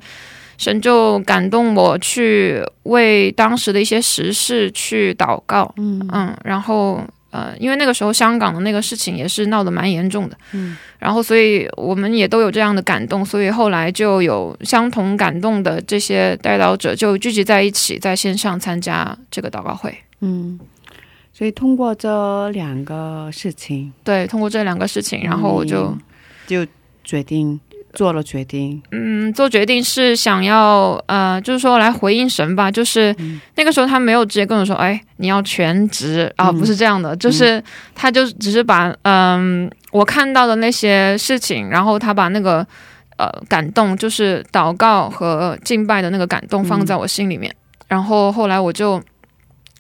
[0.58, 7.02] 神就感动我去为当时的一些时事去祷告，嗯嗯，然后。
[7.36, 19.94] 呃，因为那个时候香港的那个事情也是闹得蛮严重的，嗯，然后所以我们也都有这样的感动，所以后来就有相同感动的这些代祷者就聚集在一起，在线上参加这个祷告会。
[20.22, 20.58] 嗯，
[21.34, 26.00] 所以通过这两个事情，对，通过这两个事情，然后我就嗯
[26.48, 26.66] 就
[27.04, 27.60] 决定
[27.96, 32.70] 做了决定，嗯，做决定是想要呃，就是说来回应神吧。
[32.70, 37.64] 就是、嗯那个时候他没有直接跟我说，哎，你要全职啊，嗯不是这样的，就是
[37.96, 42.68] 他就只是把嗯、我看到的那些事情，然后他把那个
[43.18, 47.52] 呃感动，就是祷告和敬拜的那个感动放在我心里面。
[47.88, 49.02] 然后后来我就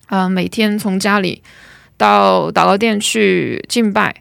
[0.07, 1.43] 呃每天从家里
[1.97, 4.15] 到祷告店去敬拜。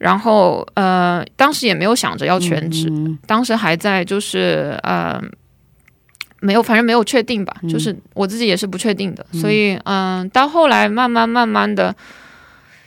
[0.00, 5.20] 然后，呃，当时也没有想着要全职，嗯当时还在就是呃，
[6.40, 7.68] 没有，反正没有确定吧，嗯。
[7.68, 11.94] 就是我自己也是不确定的，所以嗯、到后来慢慢慢慢的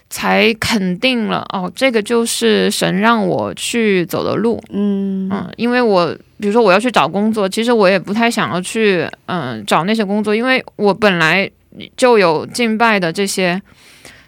[0.10, 5.30] 才肯定了哦，这个就是神让我去走的路，嗯。
[5.32, 11.47] 嗯，因为我比如说我要去找工作，其实我也不太想要去嗯、找那些工作，因为我本来
[11.95, 13.62] 就有敬拜的这些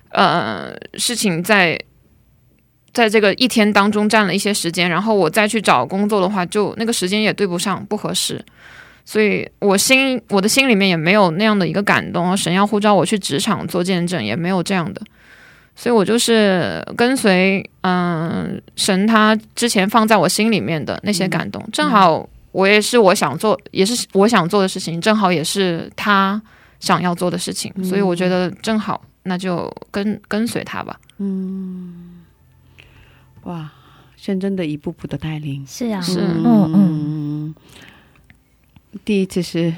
[0.10, 1.80] 呃事情在。
[2.96, 8.44] 在这个一天当中占了一些时间，然后我再去找工作的话，就那个时间也对不上，不合适。
[9.04, 15.02] 所以我心我的心里面也没有那样的一个感动，神要呼召我去职场做见证，也没有这样的。
[15.76, 26.42] 所以我就是跟随，嗯、神他之前放在我心里面的那些感动，正好我也是我想做，也是我想做的事情，正好也是他
[26.80, 30.98] 想要做的事情，所以我觉得正好，那就跟跟随他吧。
[31.20, 32.05] 嗯
[33.46, 33.72] 哇，
[34.16, 37.56] 深圳的一步步的带领，是啊，是嗯嗯，嗯，
[39.04, 39.74] 第一次是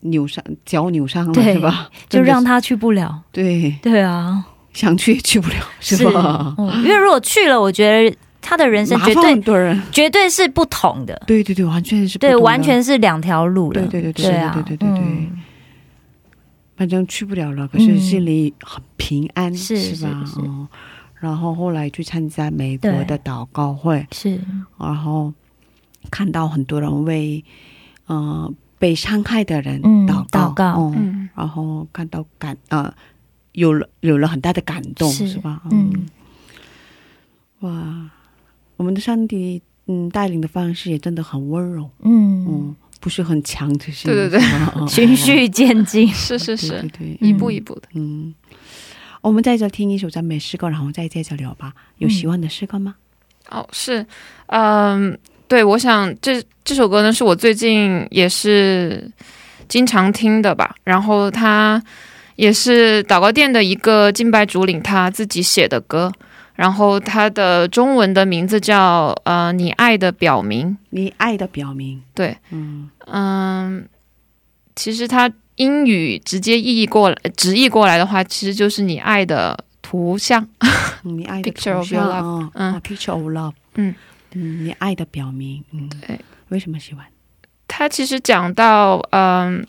[0.00, 1.88] 扭伤脚扭伤了对是吧？
[2.08, 3.22] 就让他去不了。
[3.30, 3.74] 对。
[3.82, 6.54] 对啊，想去也去不了是吧？
[6.58, 12.44] 嗯，因为如果去了，我觉得他的人生绝对很多人，绝对是不同的，对对对，完全是不对，同的。
[12.44, 13.80] 完全是两条路了。
[13.82, 14.98] 对对对对对啊，对对对对。
[14.98, 15.38] 对嗯
[16.74, 18.00] 反正去不了了，可是嗯。
[18.00, 20.24] 心里很平安，是吧？
[20.26, 20.40] 是是。
[20.40, 20.66] 嗯，
[21.22, 24.40] 然后后来去参加美国的祷告会，是，
[24.76, 25.32] 然后
[26.10, 27.44] 看到很多人为
[28.06, 31.28] 呃被伤害的人嗯祷告，祷告嗯嗯。
[31.36, 32.92] 然后看到感呃
[33.52, 35.62] 有了有了很大的感动，是是吧？
[35.70, 36.06] 嗯，
[37.60, 38.10] 哇，
[38.76, 44.88] 我们的上帝嗯带领的方式也真的很温柔，嗯，嗯，不是很强制性，对对对。
[44.88, 46.08] 循序渐进。
[46.12, 47.82] 是是是，对对对，一步一步的。
[47.94, 48.34] 嗯，
[49.22, 51.72] 我们在这听一首赞美诗歌，然后再接着聊吧。
[51.98, 52.96] 有喜欢的诗歌吗？
[53.50, 54.04] 哦，是，
[54.46, 55.16] 嗯，
[55.48, 59.10] 对，我想这这首歌呢是我最近也是
[59.68, 61.82] 经常听的吧，然后它
[62.36, 66.10] 也是祷告殿的一个敬拜主领他自己写的歌，
[66.54, 72.90] 然后它的中文的名字叫呃你爱的表明，你爱的表明，对，嗯。
[73.06, 73.86] 嗯，
[74.74, 80.70] 其实它英语直接意义过来直译过来的话，其实就是你爱的图像，嗯
[81.18, 82.74] 你爱的 Picture of your love 哦嗯。
[82.74, 83.94] 哦，picture of love，嗯。
[84.34, 87.04] 嗯，你爱的表明，嗯，对，为什么喜欢？
[87.68, 89.66] 他其实讲到，嗯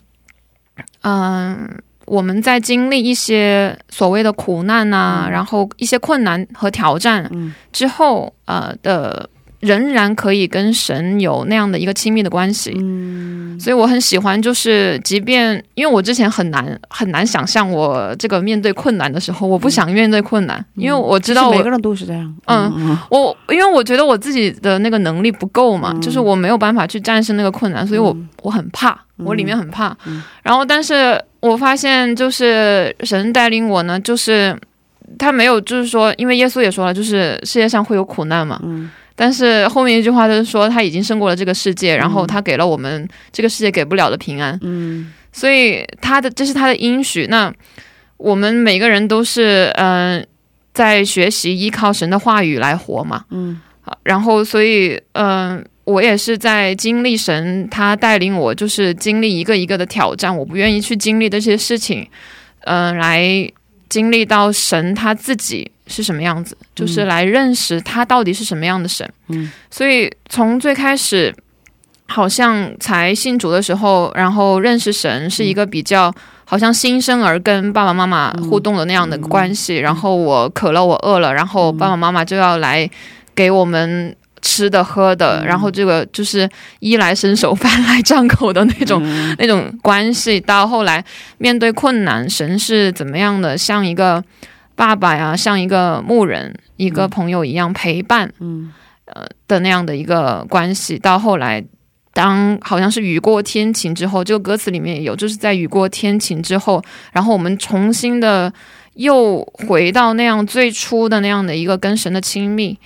[1.01, 5.31] 嗯，我们在经历一些所谓的苦难啊，嗯。
[5.31, 7.53] 然后一些困难和挑战嗯。
[7.73, 9.29] 之后，呃的，
[9.63, 12.75] 仍然可以跟神有那样的一个亲密的关系。
[12.79, 13.59] 嗯。
[13.59, 22.97] 所以我很喜欢，就是即便因为我之前很难很难想象我这个面对困难的时候，我不想面对困难，因为我知道我每个人都是这样，嗯嗯。
[23.09, 26.01] 我因为我觉得我自己的那个能力不够嘛，嗯。
[26.01, 28.27] 就是我没有办法去战胜那个困难，所以我、嗯。
[28.41, 29.25] 我很怕，嗯。
[29.25, 29.95] 我里面很怕。
[30.05, 30.21] 嗯。
[30.41, 34.57] 然后，但是我发现就是神带领我呢，就是
[35.19, 38.59] 他没有，就是说，因为耶稣也说了，就是世界上会有苦难嘛。
[38.63, 44.57] 嗯但是后面一句话就是说，他已经胜过了这个世界，然后他给了我们这个世界给不了的平安。
[44.61, 47.25] 嗯所以他的这是他的应许。
[47.27, 47.51] 那
[48.17, 50.25] 我们每个人都是嗯、呃
[50.73, 53.25] 在学习依靠神的话语来活嘛。
[53.29, 62.07] 嗯啊，然后所以嗯、我也是在经历神他带领我，就是经历一个一个的挑战，我不愿意去经历这些事情，
[62.61, 63.51] 嗯、来
[63.89, 69.07] 经历到神他自己是什么样子，就是来认识他到底是什么样的神。
[69.29, 71.33] 嗯所以从最开始。
[72.05, 76.13] 好像才信主的时候，然后认识神是一个比较
[76.45, 79.77] 好像新生儿跟爸爸妈妈互动的那样的关系。
[79.77, 82.87] 然后我渴了，我饿了，然后爸爸妈妈就要来
[83.33, 86.47] 给我们吃的喝的，然后这个就是
[86.81, 90.39] 衣来伸手、饭来张口的那种、嗯 那种关系。
[90.41, 91.03] 到后来
[91.39, 94.23] 面对困难，神是怎么样的，像一个
[94.75, 98.73] 爸爸呀，像一个牧人、一个朋友一样陪伴，嗯，
[99.05, 100.97] 呃的那样的一个关系。
[100.97, 101.63] 到后来，
[102.13, 108.51] 当好像是雨过天晴之后，这个歌词里面也有，就是在雨过天晴之后，然后我们重新的
[108.95, 112.77] 又回到那样最初的那样的一个跟神的亲密。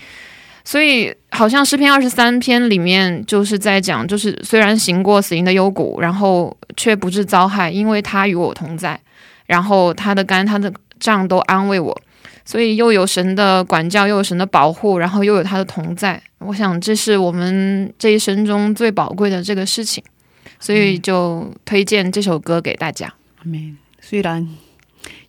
[0.64, 9.00] 所以，好像诗篇二十三篇里面就是在讲，就是虽然行过死荫的幽谷，然后却不致遭害，因为他与我同在。
[9.48, 12.00] 然后他的肝他的账都安慰我
[12.46, 20.04] 所以又有神的管教又有神的保护然后又有他的同在我想这是我们这一生中最宝贵的这个事情
[20.60, 24.48] 所以就推荐这首歌给大家阿门虽然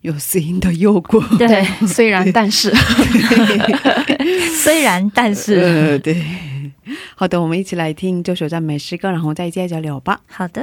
[0.03, 2.73] 有声音的诱惑对虽然但是
[4.63, 6.23] 虽然但是对
[7.15, 10.63] 好的我们一起来听这首赞美诗歌然后再接着聊吧好的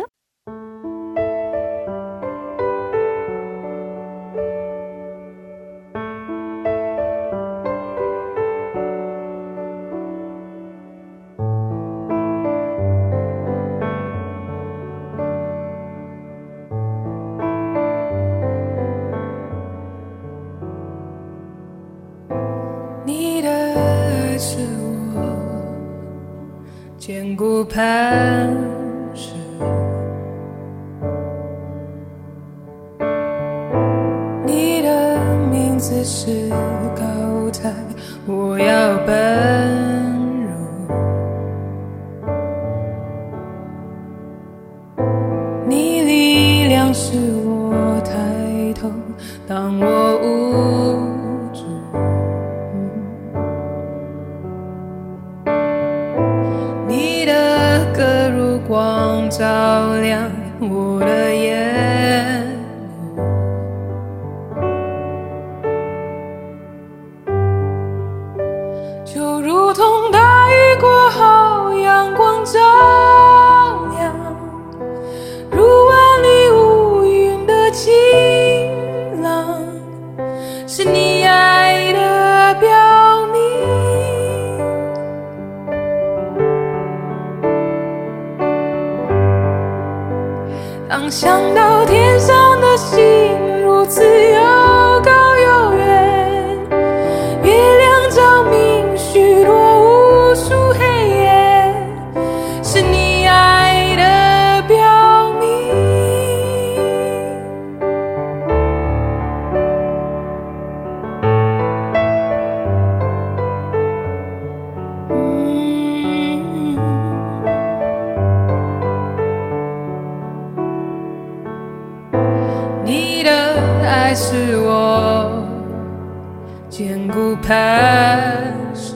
[127.48, 128.42] 开
[128.74, 128.96] 始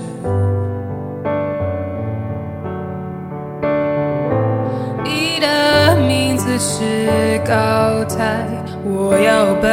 [5.04, 8.48] 你的名字是高台，
[8.84, 9.70] 我要奔。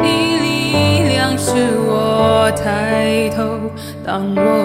[0.00, 0.06] 你
[0.38, 1.50] 力量使
[1.88, 3.58] 我抬头，
[4.06, 4.57] 当我。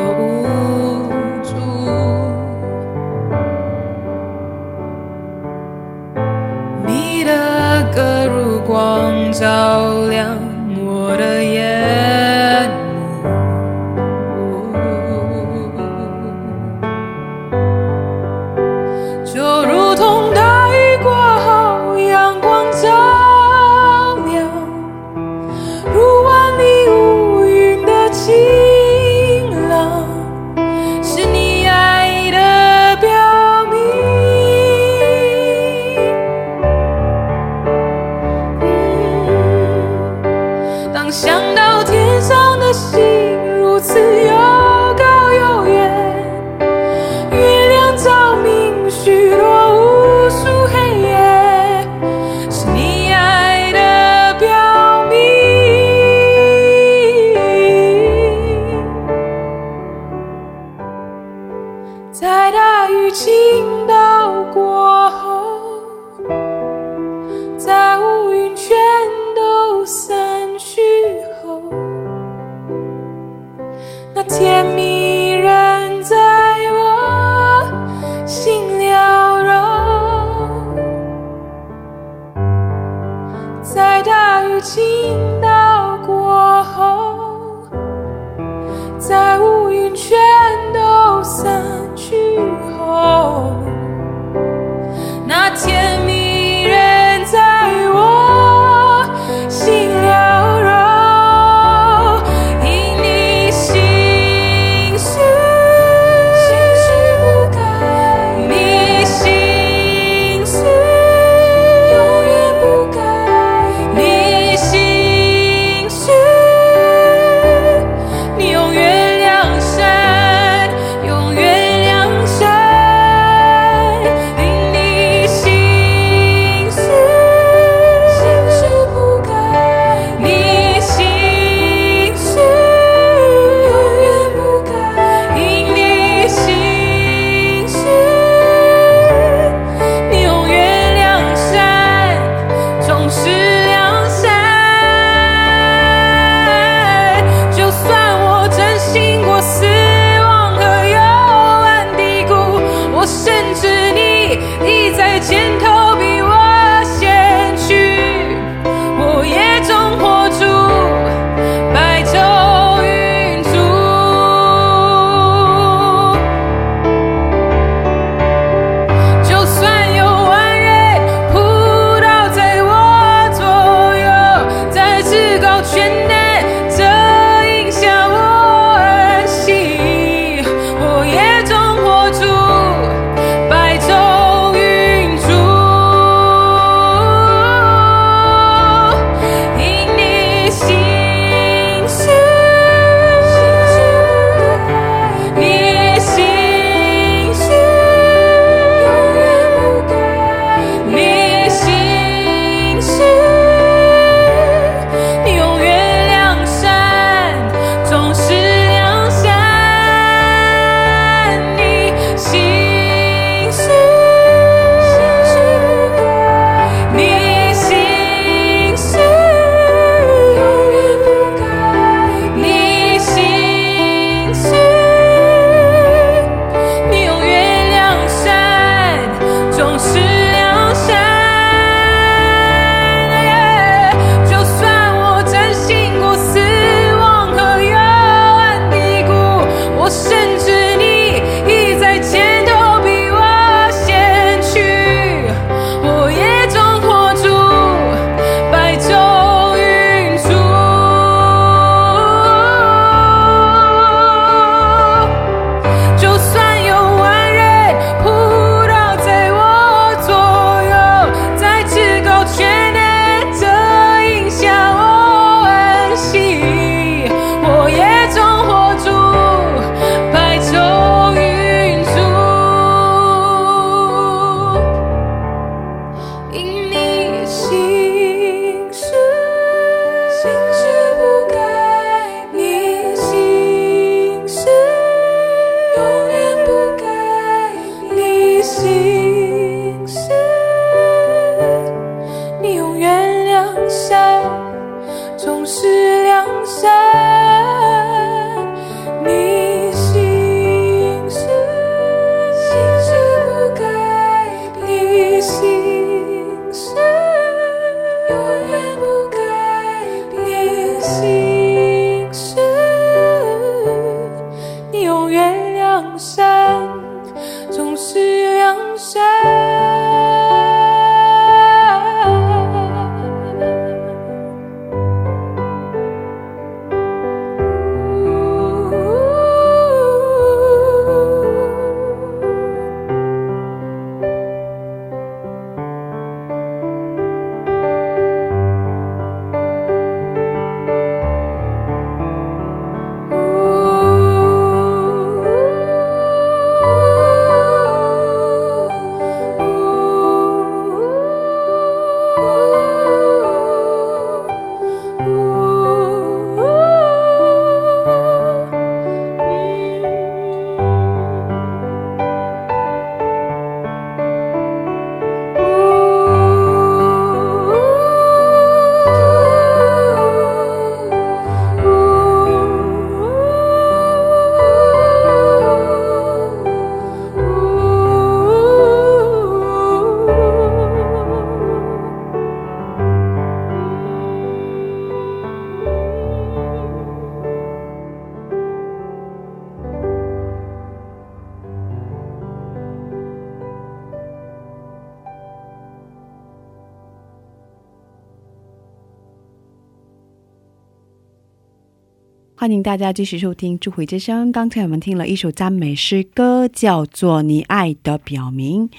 [402.64, 404.30] 大家继续收听《智慧之声》。
[404.32, 408.70] 刚才我们听了一首赞美诗歌，叫做《你爱的表明》。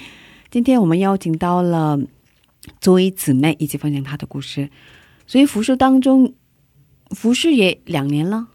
[0.51, 2.01] 今天我们邀请到了
[2.81, 4.71] 作为姊妹一起分享她的故事。
[5.27, 6.33] 所以服饰当中，
[7.11, 8.47] 服饰也两年了，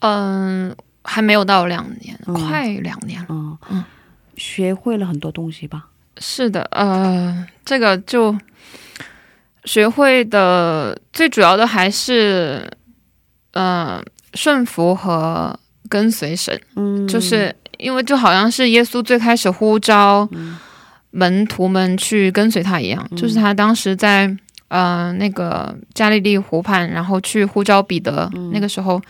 [0.00, 3.26] 嗯，还没有到两年，嗯快两年了。
[3.30, 3.84] 嗯嗯
[4.36, 5.88] 学会了很多东西吧？
[6.18, 8.36] 是的，呃，这个就
[9.64, 12.70] 学会的最主要的还是，
[13.52, 14.04] 呃，
[14.34, 15.58] 顺服和
[15.88, 20.58] 跟随神，嗯，就是因为就好像是耶稣最开始呼召嗯。
[21.10, 24.30] 门徒们去跟随他一样，就是他当时在
[24.68, 28.50] 呃那个加利利湖畔，然后去呼召彼得，嗯。
[28.52, 29.00] 那个时候。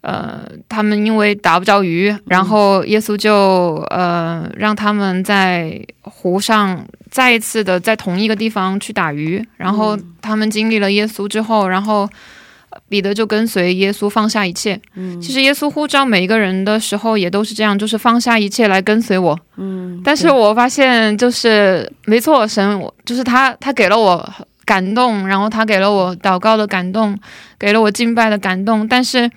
[0.00, 12.08] 呃，他们因为打不着鱼，然后耶稣就呃让他们在湖上再一次的在同一个地方去打鱼，然后他们经历了耶稣之后，然后呃
[12.88, 14.80] 彼得就跟随耶稣放下一切。
[14.94, 19.38] 嗯其实耶稣呼召每一个人的时候也都是这样，就是放下一切来跟随我。
[19.56, 24.28] 嗯，但是我发现就是没错，神我就是他，他给了我
[24.64, 27.18] 感动，然后他给了我祷告的感动，
[27.58, 29.30] 给了我敬拜的感动，但是。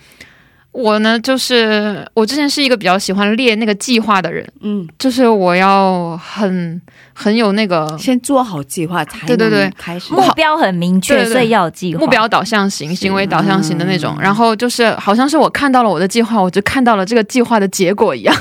[0.72, 6.82] 我呢，就是我之前是一个比较喜欢列那个计划的人，嗯，就是我要很
[7.13, 10.13] 很有那个先做好计划才对对对能开始。
[10.13, 11.99] 目标很明确，对对对所以要有计划。
[11.99, 14.15] 目标导向型、行为导向型的那种。
[14.17, 18.36] 嗯然后就是好像是我看到了我的计划，我就看到了这个计划的结果一样。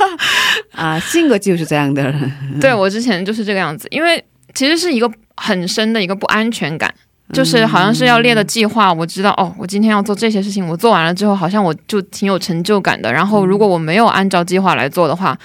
[0.72, 2.32] 啊，性格就是这样的人。
[2.60, 6.92] 对我之前就是这个样子，因为其实是一个很深的一个不安全感，
[7.32, 13.12] 就是好像是要列的计划，我知道哦，我今天要做这些事情，我做完了之后，好像我就挺有成就感的。
[13.12, 15.36] 然后如果我没有按照计划来做的话，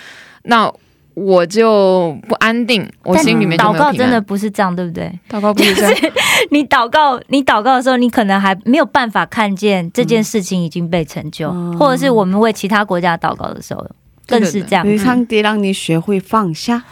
[0.43, 0.71] 那
[1.13, 3.91] 我就不安定，我心里面就祷告。
[3.91, 5.11] 真的不是这样，对不对？
[5.29, 5.93] 祷告不是这样，
[6.49, 13.85] 你祷告，你祷告的时候，你可能还没有办法看见这件事情已经被成就，嗯或者是我们为其他国家祷告的时候，
[14.27, 16.83] 更是这样上帝让你学会放下。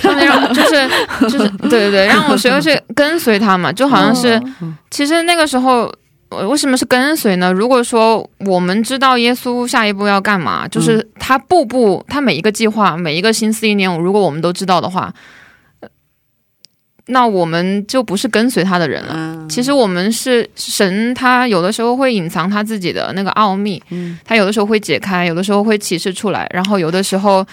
[0.00, 0.88] 上帝让就是
[1.22, 5.92] 就是对对对，让我学会去跟随他嘛，就好像是，嗯其实那个时候。
[6.34, 7.52] 呃为什么是跟随呢？
[7.52, 15.12] 如果说我们知道耶稣下一步要干嘛，就是他步步，他每一个计划，每一个心思意念，如果我们都知道的话，呃
[17.06, 19.14] 那我们就不是跟随他的人了。
[19.16, 27.44] 嗯，其实我们是神，他有的时候会隐藏他自己的那个奥秘，嗯他有的时候会解开，有的时候会启示出来，然后有的时候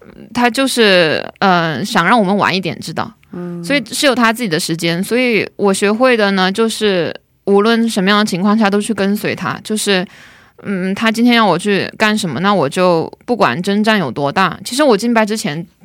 [0.00, 5.02] 嗯他就是呃想让我们晚一点知道，嗯所以是有他自己的时间。
[5.02, 10.06] 所以我学会的呢，就是无论什么样的情况下都去跟随他，就是。
[10.64, 14.56] 嗯，他今天让我去干什么，那我就不管征战有多大。
[14.64, 15.81] 其实我进拜之前，嗯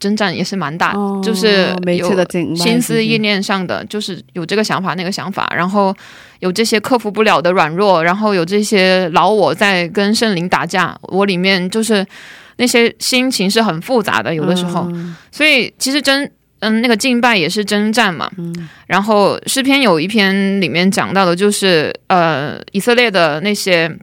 [0.00, 5.94] 征战也是蛮大，哦就是每次有心思意念上的，就是有这个想法那个想法，然后
[6.38, 12.06] 有这些克服不了的软弱，然后有这些老我在跟圣灵打架，我里面就是
[12.56, 18.30] 那些心情是很复杂的，有的时候，嗯所以其实真嗯，那个敬拜也是征战嘛。
[18.86, 23.94] 然后诗篇有一篇里面讲到的就是，呃，以色列的那些，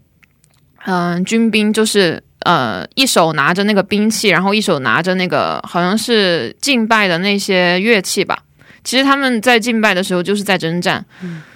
[0.85, 2.21] 嗯、军兵就是。
[2.43, 8.39] 呃，一手拿着那个兵器，然后一手拿着那个好像是敬拜的那些乐器吧。
[8.83, 11.05] 其实他们在敬拜的时候就是在征战，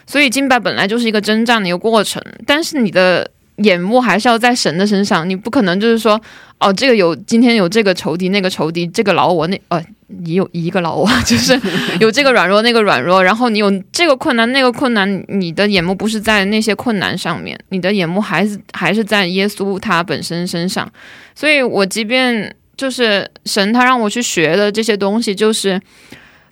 [0.05, 2.23] 所以敬拜本来就是一个征战的一个过程。
[2.45, 6.19] 但是你的眼目还是要在神的身上，你不可能就是说，
[6.59, 11.59] 哦，这个有今天有这个仇敌，那个仇敌，这个老我那呃，你有一个老我， 就是
[11.99, 20.87] 有这个软弱那个软弱，然后你有这个困难那个困难，你的眼目不是在那些困难上面，你的眼目还是还是在耶稣他本身身上。
[21.33, 25.81] 所以我即便就是神他让我去学的这些东西，就是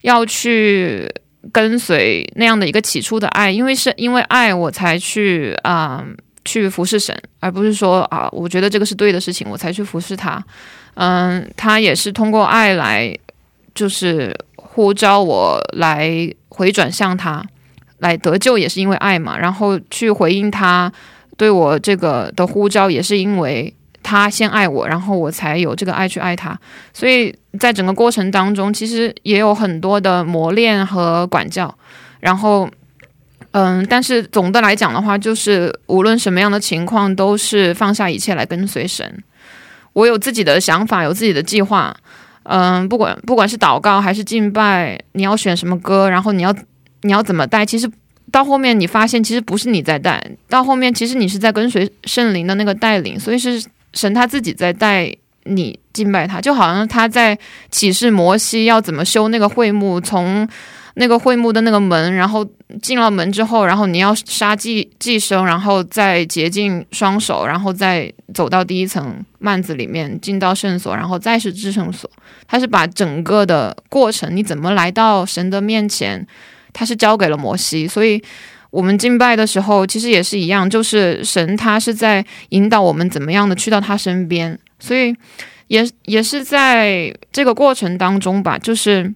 [0.02, 1.08] 要去。
[1.52, 6.04] 跟随那样的一个起初的爱，因为是因为爱我才去啊、
[6.46, 10.42] 去服侍神，而不是说啊，我觉得这个是对的事情，我才去服侍他。
[10.94, 13.12] 嗯，他也是通过爱来，
[13.74, 17.44] 就是呼召我来回转向他，
[17.98, 19.38] 来得救，也是因为爱嘛。
[19.38, 20.92] 然后去回应他
[21.36, 23.74] 对我这个的呼召，也是因为
[24.04, 26.58] 他先爱我，然后我才有这个爱去爱他。
[26.94, 31.76] 所以在整个过程当中，其实也有很多的磨练和管教，
[32.20, 32.70] 然后。
[33.58, 39.24] 嗯，但是总的来讲的话，就是无论什么样的情况，都是放下一切来跟随神。
[39.94, 41.96] 我有自己的想法，有自己的计划。
[42.44, 46.54] 嗯，不管不管是祷告还是敬拜，你要选什么歌，然后你要
[47.04, 47.90] 你要怎么带，其实
[48.30, 57.40] 到后面你发现，其实不是你在带，到后面其实你是在跟随圣灵的那个带领，所以是神他自己在带你敬拜他，就好像他在
[57.72, 60.46] 启示摩西要怎么修那个会幕，从
[60.98, 62.46] 那个会幕的那个门，然后
[62.82, 72.10] 进了门之后，然后你要杀祭祭生，然后再洁净双手，然后再走到第一层幔子里面，进到圣所，然后再是至圣所。
[72.48, 76.26] 他是把整个的过程，你怎么来到神的面前，
[76.72, 77.86] 他是交给了摩西。
[77.86, 78.24] 所以
[78.72, 85.14] 我们敬拜的时候，其实也是一样，就是神他是在引导我们怎么样的去到他身边，所以
[85.68, 89.14] 也也是在这个过程当中吧，就是。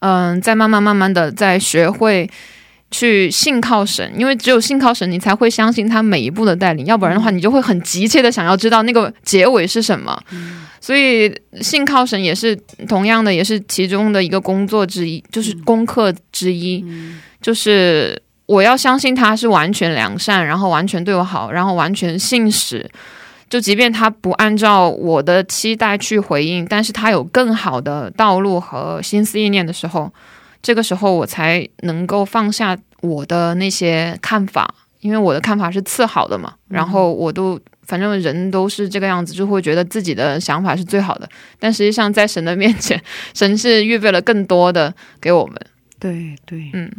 [0.00, 2.30] 嗯，再慢慢慢慢的再学会
[2.90, 10.18] 去信靠神，因为只有信靠神，你才会相信他每一步的带领，要不然的话，你就会很急切的想要知道那个结尾是什么。
[10.80, 12.56] 所以信靠神也是
[12.88, 16.84] 同样的，也是其中的一个工作之一，就是功课之一，
[17.42, 22.88] 就是我要相信他是完全良善，然后完全对我好，然后完全信实。
[23.48, 30.12] 就即便他不按照我的期待去回应，但是他有更好的道路和心思意念的时候，
[30.62, 36.54] 这个时候我才能够放下我的那些看法，因为我的看法是次好的嘛。
[36.68, 41.28] 然后我都反正人都是这个样子，就会觉得自己的想法是最好的，
[41.58, 45.56] 但实际上在神的面前， 神是预备了更多的给我们。
[45.98, 46.90] 对对，嗯，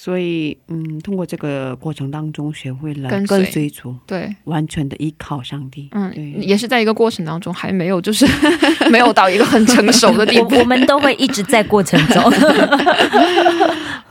[0.00, 5.88] 所以嗯，通过这个过程当中，学会了跟随跟随主，对，完全的依靠上帝。
[5.90, 8.24] 嗯，对也是在一个过程当中，还没有就是
[8.92, 10.60] 没有到一个很成熟的地步我。
[10.60, 12.22] 我们都会一直在过程中。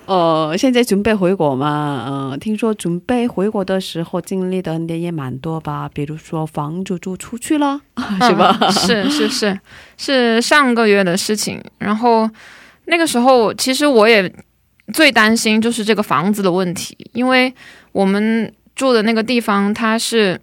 [0.07, 2.29] 呃， 现在准备回国嘛？
[2.31, 5.89] 呃，听说准备回国的时候经历的也蛮多吧？
[5.93, 7.79] 比如说房子租出去了，
[8.27, 8.57] 是吧？
[8.59, 9.59] 嗯是是是
[9.95, 11.63] 是上个月的事情。
[11.77, 12.29] 然后
[12.88, 14.29] 那个时候，其实我也
[14.93, 17.53] 最担心就是这个房子的问题，因为
[17.91, 20.39] 我们住的那个地方，它是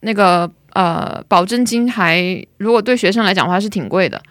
[0.00, 2.22] 那个呃保证金还
[2.56, 4.22] 如果对学生来讲的话是挺贵的。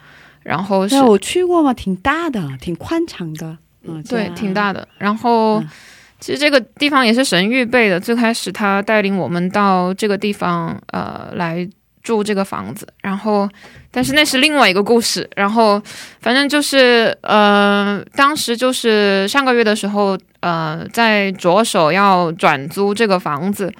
[0.42, 3.58] 然后是，我去过嘛，挺大的，挺宽敞的。
[3.82, 4.88] 嗯，对，挺大的。
[4.98, 5.68] 然后、嗯
[6.20, 8.00] 其实这个地方也是神预备的。
[8.00, 11.64] 最开始他带领我们到这个地方，呃，来
[12.08, 12.88] 住这个房子。
[13.02, 13.46] 然后，
[13.90, 15.28] 但是那是另外一个故事。
[15.36, 15.82] 然后，
[16.20, 23.70] 反正就是，呃，当时就是上个月的时候，呃，在着手要转租这个房子。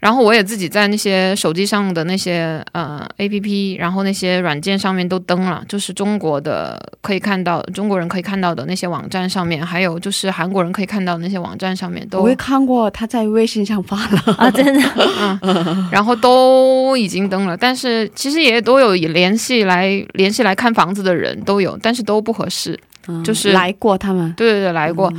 [0.00, 14.22] 然后我也自己在那些手机上的那些呃 A P P，然后那些软件上面都登了，就是中国的可以看到中国人可以看到的那些网站上面，还有就是韩国人可以看到的那些网站上面都我，也看过他在微信上发了。
[14.38, 15.38] 啊，真的，
[15.92, 22.78] 然后都已经登了，但是其实也都有联系来联系来看房子的人都有，但是都不合适。
[23.06, 24.32] 嗯就是来过他们。
[24.34, 25.12] 对对对，来过。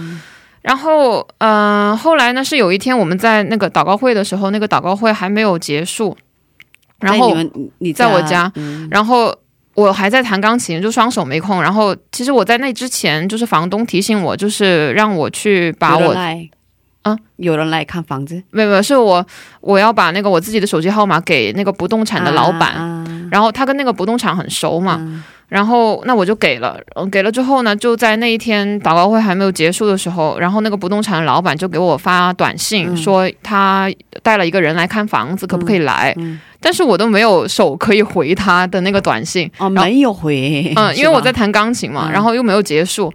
[0.61, 6.15] 然后，嗯、后来呢是有一天我们在那个祷告会的时候，那个祷告会还没有结束，
[6.99, 8.87] 然后你你在我家嗯。
[8.91, 9.35] 然后
[9.73, 11.61] 我还在弹钢琴，就双手没空。
[11.61, 16.49] 然后其实我在那之前，就是房东提醒我，就是让我去把我有人来
[17.01, 19.25] 啊，有人来看房子，没有没有，是我
[19.61, 23.03] 我要把那个我自己的手机号码给那个不动产的老板，啊。
[23.31, 32.95] 然后他跟那个不动产很熟嘛，嗯然后那我就给了，嗯，给了之后呢，就在那一天祷告会还没有结束的时候，然后那个不动产的老板就给我发短信、嗯。
[32.95, 33.91] 说他
[34.23, 36.13] 带了一个人来看房子，可不可以来？
[36.17, 42.11] 嗯但是我都没有手可以回他的那个短信，哦，没有回，嗯，因为我在弹钢琴嘛，嗯。
[42.11, 43.11] 然后又没有结束，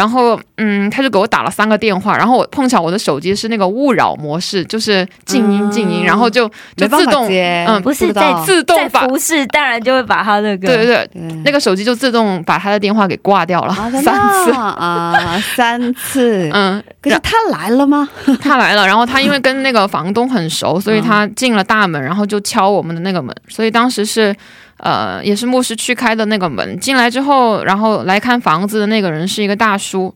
[0.00, 14.52] 然后嗯，他就给我打了三个电话，然后我碰巧我的手机是那个勿扰模式，就是静音静音，嗯然后就就自动接嗯不是在在自动把不是，当然就会把他那个对对对，对那个手机就自动把他的电话给挂掉了、啊，三次。
[14.52, 16.48] 啊，三次。
[16.54, 18.08] 嗯，可是他来了吗？
[18.40, 24.34] 他来了，然后他因为跟那个房东很熟，所以他进了大门，然后就敲我们的那个门，所以当时是，
[24.80, 26.78] 呃，也是牧师区开的那个门。
[26.80, 30.14] 进来之后，然后来看房子的那个人是一个大叔，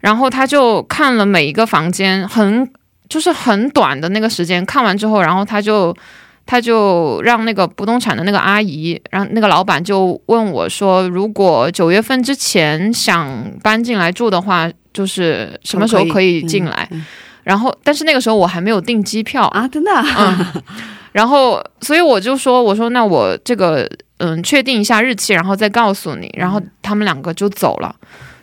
[0.00, 2.70] 然后他就看了每一个房间，很
[3.08, 5.94] 就是很短的那个时间，看完之后，然后他就。
[6.46, 16.86] 他就让那个不动产的那个阿姨，让那个老板就问我说，如果九月份之前想搬进来住的话，就是什么时候可以进来？
[16.90, 17.06] 嗯嗯
[17.44, 19.66] 然后，但是那个时候我还没有订机票，啊？
[19.66, 20.04] 真的啊？
[20.54, 20.62] 嗯，
[21.14, 26.28] 然后所以我就说，我说那我这个嗯确定一下日期，然后再告诉你。
[26.36, 27.94] 然后他们两个就走了，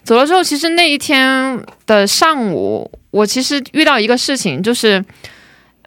[0.05, 5.03] 走了之后，其实那一天的上午，我其实遇到一个事情，就是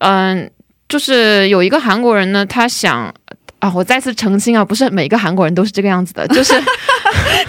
[0.00, 0.50] 嗯，
[0.86, 3.12] 就是有一个韩国人呢，他想。
[3.60, 3.72] 啊！
[3.74, 6.52] 我再次澄清啊，不是每个韩国人都是这个样子的， 就是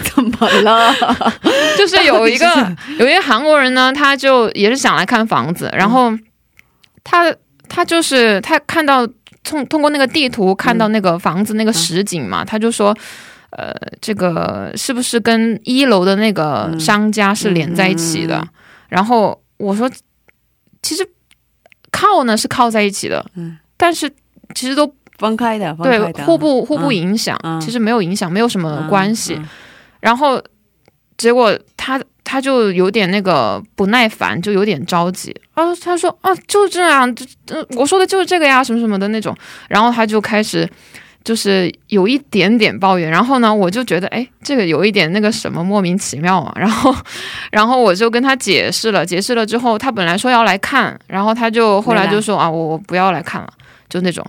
[0.02, 0.96] 怎么了？
[1.78, 2.48] 就是有一个
[2.98, 6.14] 有一个韩国人呢，他就也是想来看房子，然后
[7.04, 7.36] 他
[7.68, 9.06] 他就是他看到
[9.46, 12.94] 通通过那个地图看到那个房子那个实景嘛，他就说。
[13.52, 18.36] 呃，这个是不是跟一楼的那个商家是连在一起的？
[18.36, 18.50] 嗯嗯
[18.90, 19.90] 然后我说，
[20.82, 21.08] 其实
[21.90, 23.58] 靠呢是靠在一起的，嗯。
[23.78, 24.12] 但是
[24.54, 27.62] 其实都分开的，对互不互不嗯影响，嗯。
[27.62, 29.36] 其实没有影响，没有什么关系。
[29.36, 29.48] 嗯。
[30.02, 30.44] 然后
[31.16, 31.98] 结果他
[32.36, 35.34] 他就有点那个不耐烦，就有点着急。
[35.54, 37.26] 啊，他说啊，就这样，这
[37.78, 39.34] 我说的就是这个呀，什么什么的那种。
[39.70, 40.70] 然后他就开始
[41.24, 43.10] 就是有一点点抱怨。
[43.10, 46.54] 然后呢，我就觉得哎，这个有一点那个什么莫名其妙啊。
[46.60, 46.94] 然后
[47.52, 53.48] 然后我就跟他解释了，解释了之后，他本来说要来看，然后他就后来就说啊，我我不要来看了，
[53.88, 54.26] 就那种。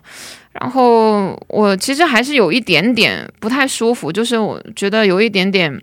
[0.53, 5.83] 然后我其实还是有一点点不太舒服，就是我觉得有一点点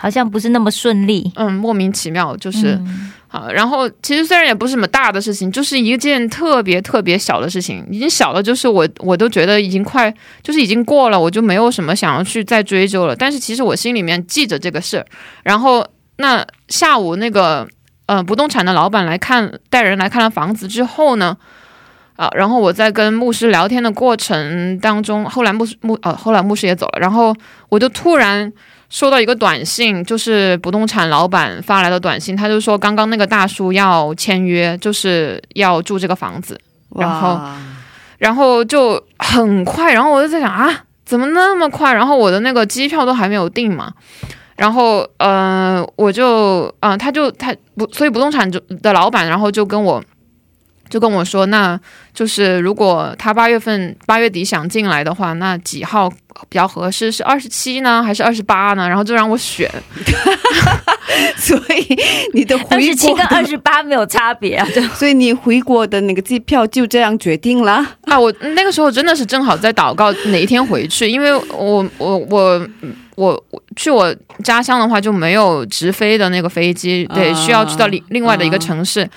[0.00, 3.48] 好像不是那么顺利，嗯莫名其妙，就是、嗯啊。
[3.52, 13.16] 然后其实虽然也不是什么大的事情，就是一件特别特别小的事情，已经小了，就是我我都觉得已经快就是已经过了，我就没有什么想要去再追究了。
[13.16, 15.04] 但是其实我心里面记着这个事儿。
[15.42, 15.84] 然后
[16.18, 17.66] 那下午那个
[18.06, 21.36] 呃不动产的老板来看带人来看了房子之后呢。
[22.18, 27.32] 啊，然后我在跟牧师聊天的过程当中，后来牧师牧呃，后来牧师也走了，然后
[27.68, 28.52] 我就突然
[28.90, 36.58] 收到一个短信，就是不动产老板发来的短信，他就说刚刚那个大叔要签约，就是要住这个房子，
[36.96, 37.38] 然后
[38.18, 41.92] 然后就很快，然后我就在想啊，怎么那么快？
[41.92, 43.92] 然后我的那个机票都还没有订嘛，
[44.56, 50.02] 然后呃，我就嗯、呃他就他不，所以不动产就的老板，然后就跟我
[50.88, 51.78] 就跟我说，那
[52.14, 56.08] 就是如果他八月份八月底想进来的话，那几号
[56.48, 57.12] 比较合适？
[57.12, 58.88] 是二十七呢，还是二十八呢？
[58.88, 59.70] 然后就让我选。
[61.36, 61.96] 所以
[62.32, 67.84] 你的二回国十七跟二，十八没有差别啊，所以你回国的那个机票就这样决定了。
[68.02, 72.68] 啊，我那个时候真的是正好在祷告哪一天回去，因为我我我
[73.16, 74.14] 我我去我
[74.44, 79.08] 家乡的话就没有直飞的那个飞机，对，啊需要去到另另外的一个啊城市。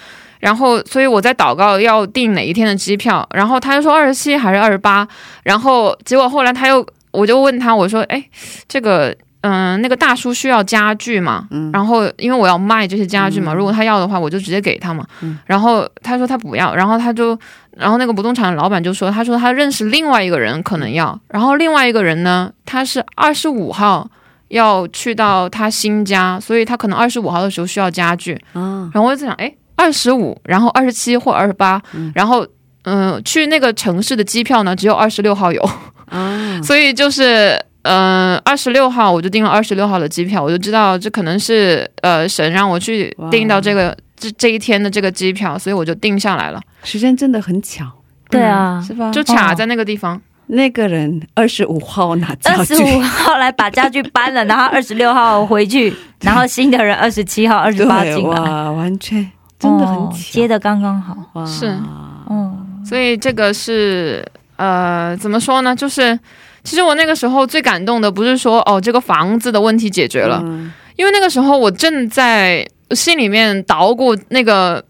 [0.42, 5.08] 然后，所以我在祷告要订哪一天的机票，然后他就说二十七还是二十八，
[5.44, 8.22] 然后结果后来他又，我就问他，我说，哎，
[8.68, 11.48] 这个，嗯、那个大叔需要家具嘛？
[11.52, 15.06] 嗯然后因为我要卖这些家具嘛，嗯如果他要的话，我就直接给他嘛。
[15.22, 17.38] 嗯然后他说他不要，然后他就，
[17.78, 24.10] 然后那个不动产的老板就说，他说他认识另外一个人可能要，然后另外一个人呢，他是二十五号
[24.48, 28.34] 要去到他新家，所以他可能二十五号的时候需要家具。
[28.54, 32.46] 啊，然后我就在想，哎，二十五，然后二十七或二十八嗯，然后
[32.84, 35.62] 嗯、去那个城市的机票呢，只有二十六号有，
[36.10, 37.60] 啊， 所以就是。
[37.84, 47.84] 嗯，二十六号我就订了二十六号的机票，我就知道这可能是呃神让我去订到这个这这一天的这个机票，所以我就定下来了，时间真的很巧，
[48.30, 49.10] 对啊，是吧？
[49.10, 50.22] 就卡在那个地方。
[50.46, 59.28] 那个人二十五号拿家具二十，五号来把家具搬了，然后二十六号回去， 然后新的人二十七号、二十八进来，哇，完全
[59.62, 61.16] 真的很哦，接的刚刚好。
[61.34, 61.46] 哇。
[61.46, 61.68] 是。
[62.30, 64.26] 嗯，所以这个是
[64.58, 65.76] 呃，怎么说呢？
[65.76, 66.20] 就是
[66.64, 70.74] 其实我那个时候最感动的不是说哦这个房子的问题解决了，嗯。
[70.98, 74.84] 因为那个时候我正在心里面捣鼓那个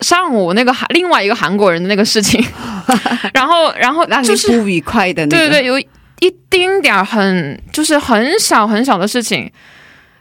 [0.00, 2.42] 上午那个韩另外一个韩国人的那个事情，
[3.34, 9.50] 然后然后就是不愉快的那个，对对对，有一丁点儿很就是很小很小的事情，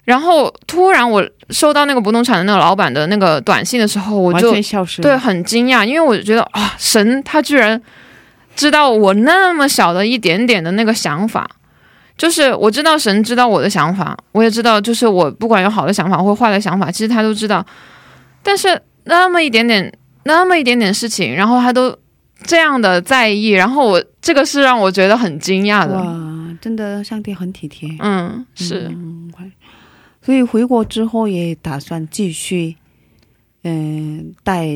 [0.08, 4.54] 然后突然我收到那个不动产的那个老板的那个短信的时候，我就。
[5.02, 7.82] 对，很惊讶，因为我觉得啊，神他居然
[8.56, 11.46] 知道我那么小的一点点的那个想法。
[12.18, 17.64] 就是我知道神知道我的想法，我也知道，就是我不管有好的想法或坏的想法，其实他都知道。
[18.42, 19.92] 但是那么一点点，
[20.24, 21.94] 那么一点点事情，然后他都
[22.44, 25.96] 这样的在意，然后我这个是让我觉得很惊讶的。
[25.96, 27.90] 哇，真的上帝很体贴。
[28.00, 28.90] 嗯，是，
[30.28, 32.76] 所以回国之后也打算继续，
[33.64, 34.68] 嗯、带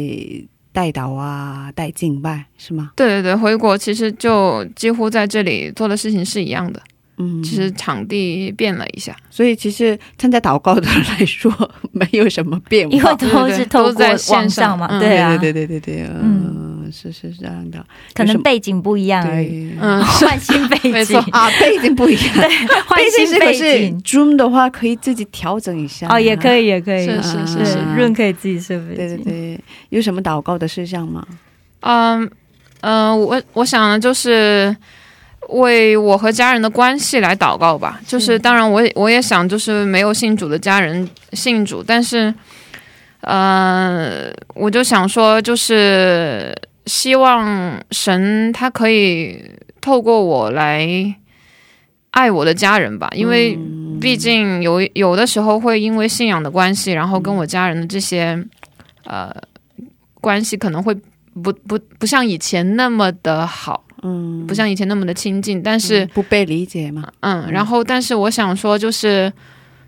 [0.72, 2.93] 带导啊，带敬拜是吗？
[2.95, 6.82] 对对对，回国其实就几乎在这里做的事情是一样的，
[7.18, 9.14] 嗯，只是场地变了一下。
[9.30, 11.52] 所以其实参加祷告的来说，
[11.91, 15.02] 没有什么变化，因为都是透过都在线网上上嘛，嗯。
[15.02, 17.84] 对啊，对对对对对，嗯，是是这样的，
[18.14, 20.92] 可能背景不一样而已，对，嗯， 换新背景。
[20.92, 22.50] 没错，啊，背景不一样， 对
[22.86, 23.26] 换背景。
[23.28, 26.08] 新背是可是景 Zoom 的话可以自己调整一下。
[26.10, 31.26] 哦，也可以，以，也可以，是是是润可以自己设背对对景，对，有什么祷告的事项吗？
[31.82, 32.24] 嗯
[32.82, 34.76] 嗯、呃我我想的就是
[35.50, 38.00] 为我和家人的关系来祷告吧。
[38.06, 42.34] 就是当然我也我也想，就是没有信主的家人信主，但是
[43.22, 49.43] 呃，我就想说，就是希望神他可以
[49.79, 51.15] 透过我来
[52.11, 53.55] 爱我的家人吧，因为。
[53.55, 58.43] 嗯毕竟有有的时候会因为信仰的关系，然后跟我家人的这些
[59.03, 59.32] 呃
[60.15, 60.91] 关系可能会
[61.43, 65.61] 不不不像以前那么的好，嗯不像以前那么的亲近。
[65.61, 69.32] 但是嗯不被理解嘛，嗯，然后但是我想说，就是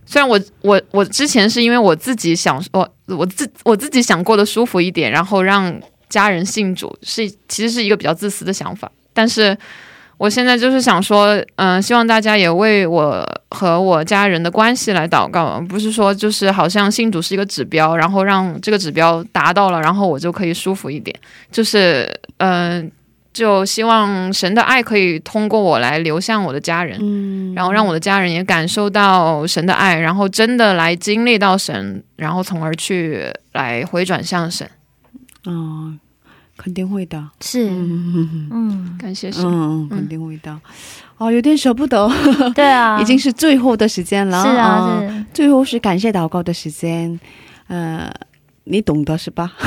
[0.05, 5.73] 虽然我我我之前是因为我自己想我我自我自己想过得舒服一点，然后让
[6.14, 9.57] 家人信主，是其实是一个比较自私的想法，但是。
[10.20, 21.14] 我现在就是想说，嗯、希望大家也为我和我家人的关系来祷告，不是说就是好像信主是一个指标，然后让这个指标达到了，然后我就可以舒服一点。
[21.51, 22.89] 就是，嗯、
[23.34, 34.70] 就希望神的爱可以通过我来流向我的家人，嗯，然后让我的家人也感受到神的爱，然后真的来经历到神，然后从而去来回转向神。
[35.45, 35.91] 哦，
[36.58, 38.49] 肯定会的，是，嗯。
[38.51, 39.43] 嗯，感谢神。
[39.45, 40.60] 嗯，肯定会的。
[41.18, 42.10] 哦，有点舍不得，
[42.56, 44.43] 对啊， 已经是最后的时间了。
[44.43, 47.20] 是啊，啊，是，最后是感谢祷告的时间，
[47.68, 48.12] 呃，
[48.66, 49.54] 你懂得是吧？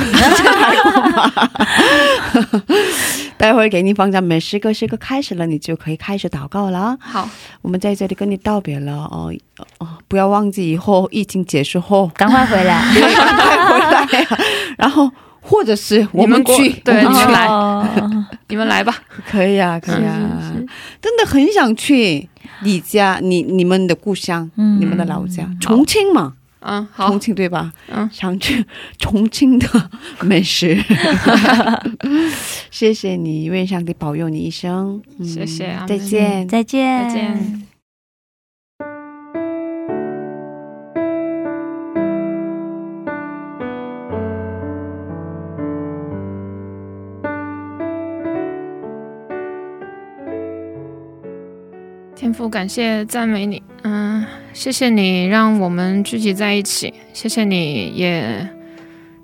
[3.37, 6.79] 待会儿给你放赞美诗歌，诗歌开始了，你就可以开始祷告了。
[6.79, 6.97] 啊。
[6.99, 7.29] 好，
[7.61, 8.93] 我们在这里跟你道别了。
[9.11, 9.31] 哦
[9.77, 12.07] 哦，不要忘记以后疫情结束后。
[12.15, 14.23] 赶快回来，赶快回来。
[14.23, 14.37] 啊，
[14.77, 15.09] 然后
[15.49, 18.93] 或者是我们去，对我们去你们来哦 你们来吧。
[19.29, 20.67] 可以啊，可以啊，是是是
[21.01, 22.27] 真的很想去
[22.63, 27.71] 你家，你你们的故乡，嗯你们的老家，重庆嘛，嗯，好重，庆对吧？
[27.89, 28.65] 嗯想去
[28.99, 29.89] 重庆的
[30.21, 30.77] 美食。
[32.69, 35.01] 谢谢你，愿上帝保佑你一生。
[35.19, 36.47] 嗯谢谢再见。
[36.47, 37.66] 再见，再见。
[52.37, 54.23] 父，感谢赞美你，嗯，
[54.53, 58.47] 谢谢你让我们聚集在一起，谢谢你也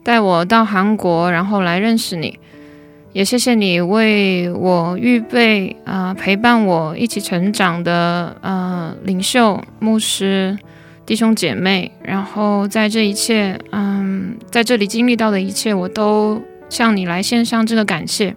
[0.01, 2.39] 带我到韩国，然后来认识你，
[3.11, 10.57] 也谢谢你为我预备啊、陪伴我一起成长的呃领袖、牧师、
[11.05, 18.36] 弟兄姐妹，然后在这一切，嗯，在这里经历到的一切，我都向你来献上这个感谢，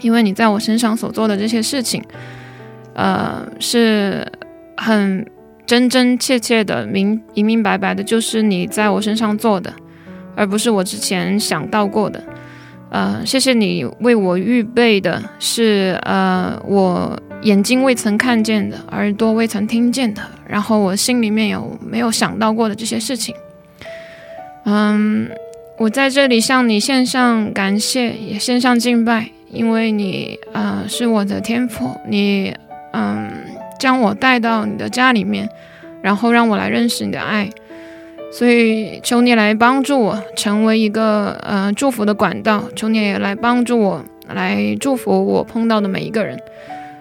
[0.00, 2.02] 因为你在我身上所做的这些事情。
[2.94, 4.26] 呃，是
[4.76, 5.26] 很
[5.66, 9.72] 真真切切的明明明白白的，就是你在我身上做的，
[10.34, 12.22] 而不是我之前想到过的。
[12.90, 23.34] 呃，谢谢你为我预备的是呃我眼睛未曾看见的，耳朵未曾听见的，然后我心里面有没有想到过的这些事情。
[24.66, 25.26] 嗯，
[25.78, 32.54] 我在这里向你献上感谢，也献上敬拜，因为你呃是我的天赋，你
[32.92, 33.30] 嗯
[33.78, 35.48] 将我带到你的家里面，
[36.02, 37.50] 然后让我来认识你的爱。
[38.30, 46.38] 所以求你来帮助我成为一个呃祝福的管道，求你也来帮助我来祝福我碰到的每一个人。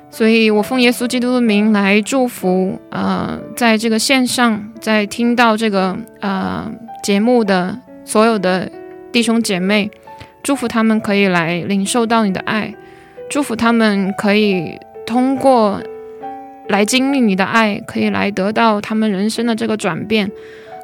[0.10, 6.70] 所以我奉耶稣基督的名来祝福，呃，在这个线上在听到这个呃
[7.02, 8.70] 节目的所有的
[9.14, 9.90] 弟兄姐妹，
[10.44, 12.76] 祝福他们可以来领受到你的爱，
[13.30, 15.82] 祝福他们可以通过
[16.70, 20.32] 来经历你的爱，可以来得到他们人生的这个转变，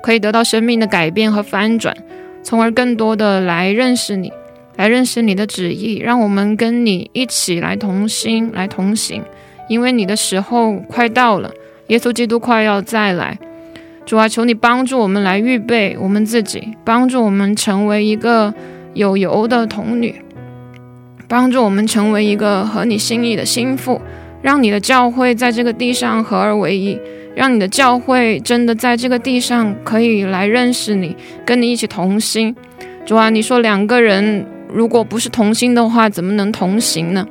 [0.04, 1.96] 可以得到生命的改变和翻转，
[2.44, 4.32] 从而更多的来认识你。
[4.76, 9.24] 来认识你的旨意，让我们跟你一起来同心，来同行，
[9.68, 11.52] 因为你的时候快到了，
[11.88, 13.40] 耶稣基督快要再来。
[14.06, 18.54] 主啊，求你帮助我们来预备我们自己，帮助我们成为一个
[18.94, 20.22] 有油的童女，
[21.28, 24.02] 帮助我们成为一个合你心意的心腹，
[24.42, 27.00] 让你的教会在这个地上合而为一，
[27.36, 31.16] 让你的教会真的在这个地上可以来认识你，
[31.46, 32.56] 跟你一起同心。
[33.06, 34.46] 主啊，你说两个人。
[34.70, 37.26] 如果不是同心的话，怎么能同行呢？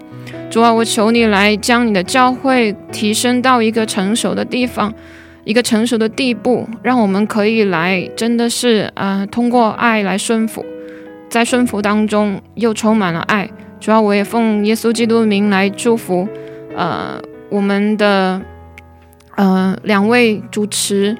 [0.49, 4.91] 主啊，我求你来将你的教会提升到一个成熟的地方，
[5.45, 10.65] 一个成熟的地步，让我们可以来，真的是啊，通过爱来顺服，
[11.29, 13.47] 在顺服当中又充满了爱。
[13.81, 16.29] 主要我也奉耶稣基督的名来祝福，
[16.77, 17.21] 呃，
[17.51, 18.41] 我们的
[19.37, 21.17] 呃两位主持，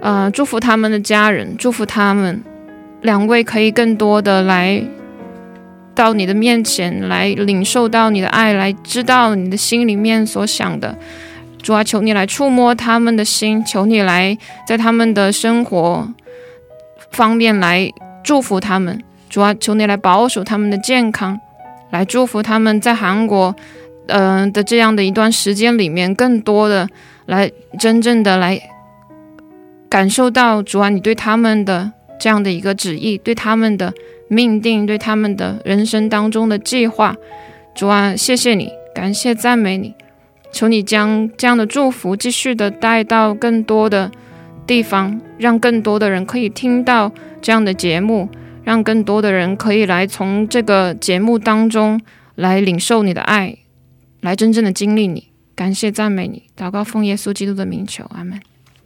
[0.00, 2.42] 呃，祝福他们的家人，祝福他们
[3.02, 4.82] 两位可以更多的来。
[5.94, 10.96] 到你的面前来领受到你的爱，来知道你的心里面所想的。
[11.62, 16.08] 主啊，求你来触摸他们的心，求你来在他们的生活
[17.10, 17.90] 方面来
[18.24, 19.04] 祝福他们。
[19.28, 21.38] 主啊，求你来保守他们的健康，
[21.92, 23.54] 来祝福他们在韩国，
[24.08, 26.88] 嗯的这样的一段时间里面，更多的
[27.26, 28.60] 来真正的来
[29.88, 33.94] 感受到主啊，你对他们的这样的一个旨意，对他们的。
[34.28, 37.14] 命定对他们的人生当中的计划，
[37.74, 39.94] 主啊，谢谢你，感谢赞美你，
[40.50, 44.10] 求你将这样的祝福继续的带到更多的
[44.66, 47.12] 地方，让更多的人可以听到
[47.42, 48.26] 这样的节目，
[48.64, 52.00] 让更多的人可以来从这个节目当中
[52.36, 53.58] 来领受你的爱，
[54.20, 58.40] 来真正的经历你，感谢赞美你，祷告奉耶稣基督的名求，阿门，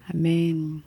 [0.09, 0.83] 阿门。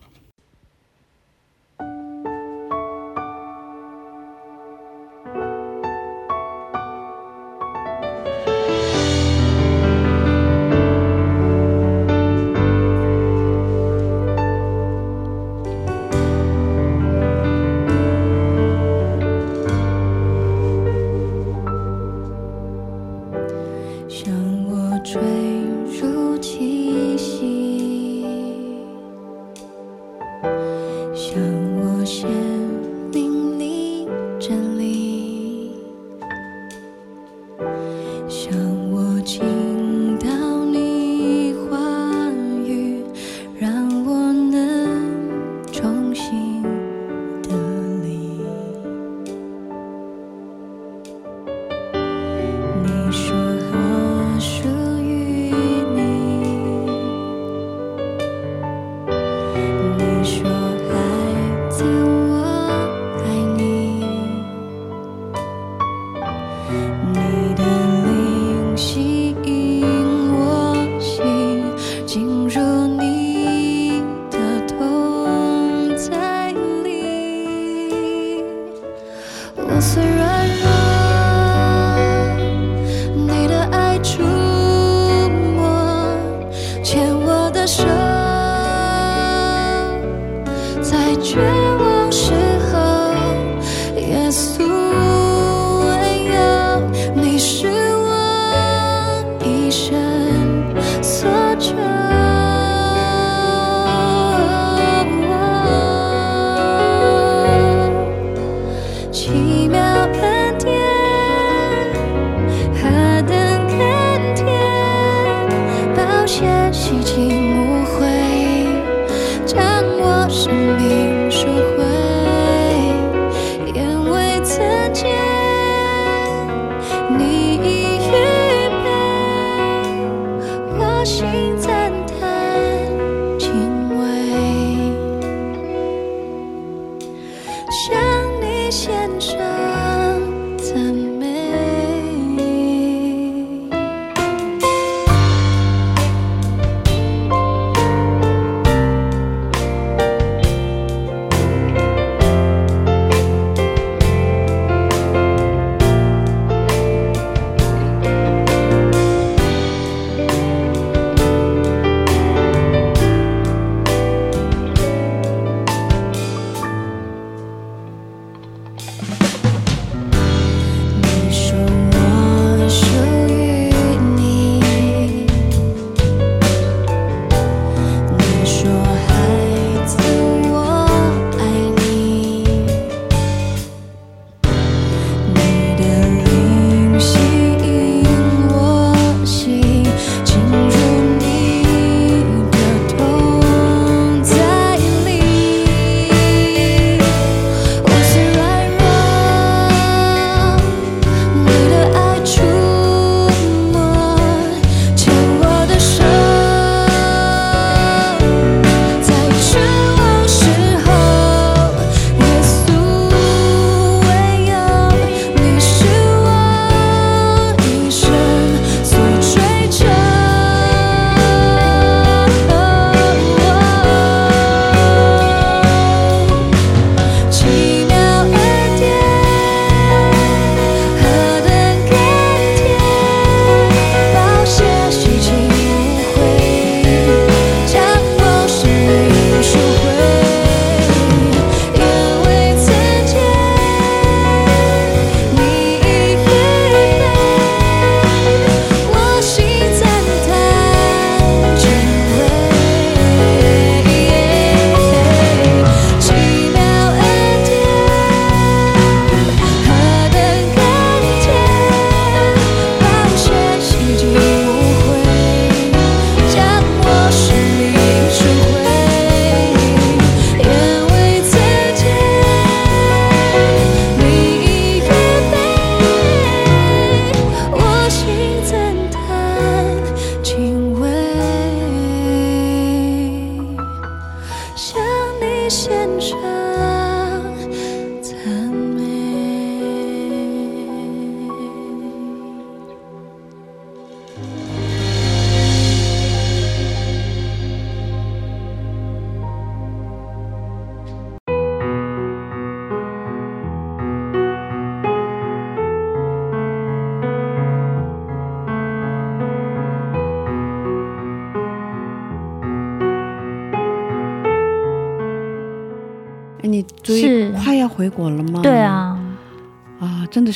[94.30, 94.79] as soon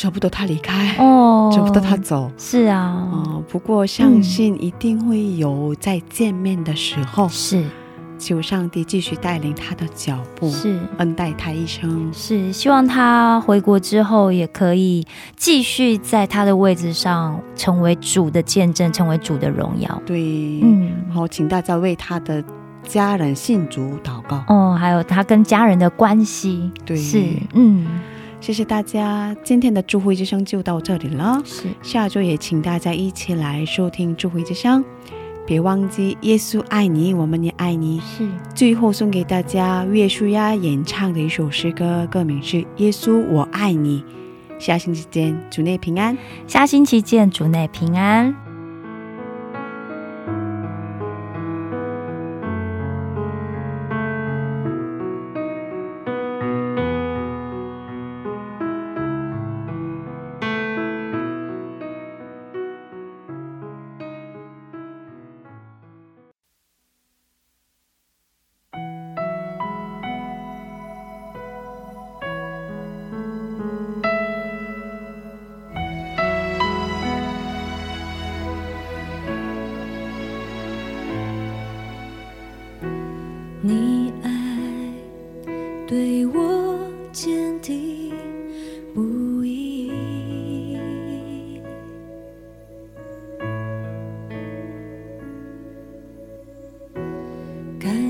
[0.03, 2.29] 舍不得他离开，哦，舍不得他走。
[2.37, 7.29] 是啊，哦，不过相信一定会有再见面的时候。
[7.29, 7.63] 是
[8.19, 12.11] 求上帝继续带领他的脚步，是恩待他一生。
[12.11, 15.07] 是，希望他回国之后也可以
[15.37, 20.01] 继续在他的位置上成为主的见证，成为主的荣耀。
[20.05, 22.43] 对，嗯，好，请大家为他的
[22.85, 24.43] 家人信主祷告。
[24.49, 27.23] 哦，还有他跟家人的关系，对，是，
[27.53, 27.87] 嗯，
[28.43, 31.41] 谢谢大家，今天的智慧之声就到这里了。
[31.45, 34.83] 是下周也请大家一起来收听智慧之声，
[35.47, 38.01] 别忘记耶稣爱你，我们也爱你。
[38.01, 44.03] 是，最后送给大家岳舒亚演唱的一首诗歌，歌名是《耶稣我爱你》。
[44.59, 46.17] 下星期见，主内平安。
[46.45, 48.42] 下星期见，主内平安。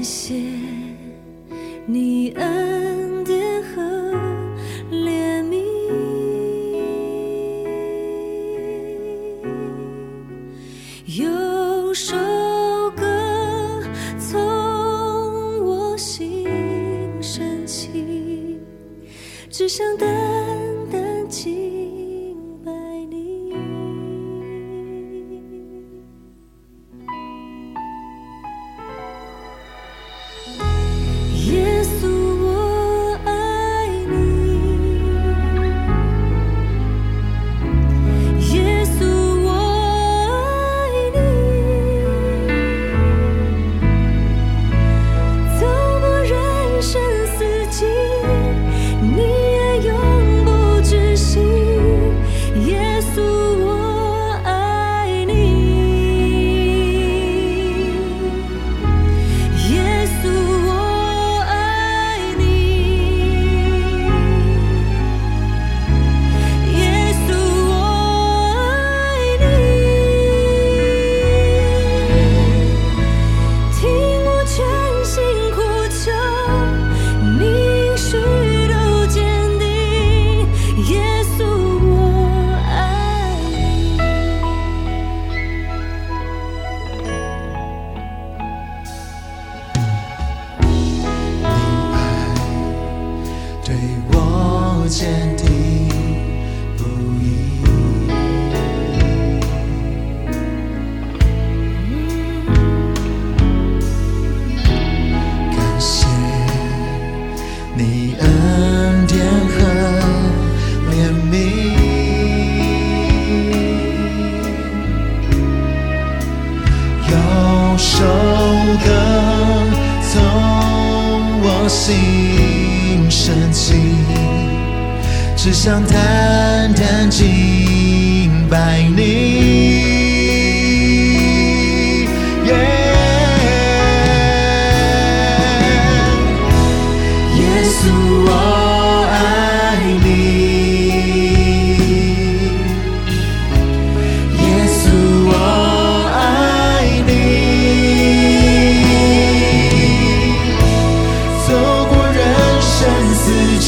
[0.04, 0.36] 谢谢
[1.86, 2.32] 你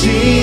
[0.06, 0.35] 四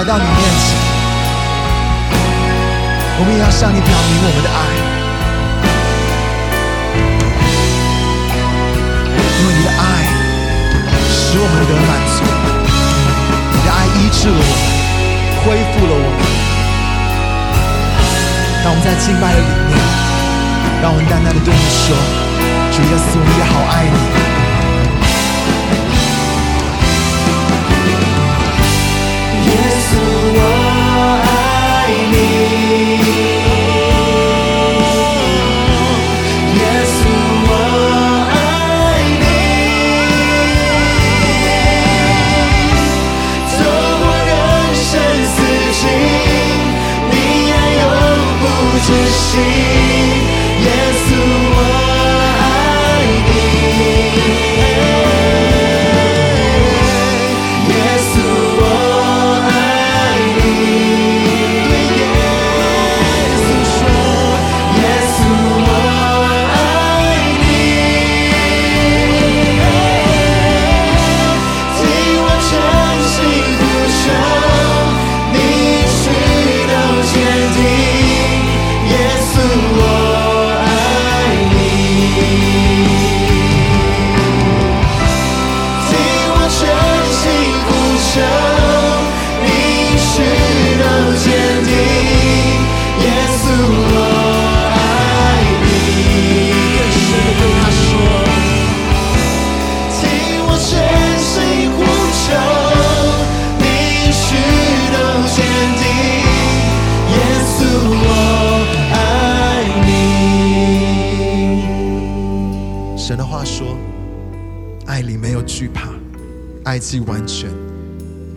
[0.00, 0.80] 来到你面前，
[3.18, 4.58] 我们也要向你表明我们的爱，
[9.36, 10.08] 因为你的爱
[11.04, 12.24] 使我们得满足。
[13.52, 14.64] 你的爱医治了我们，
[15.44, 16.24] 恢复了我们。
[18.64, 19.76] 让我们在敬拜的里面，
[20.80, 21.92] 让我们淡淡的对你说
[22.72, 24.29] ：“主耶稣，我们也好爱你。
[32.12, 32.69] 爱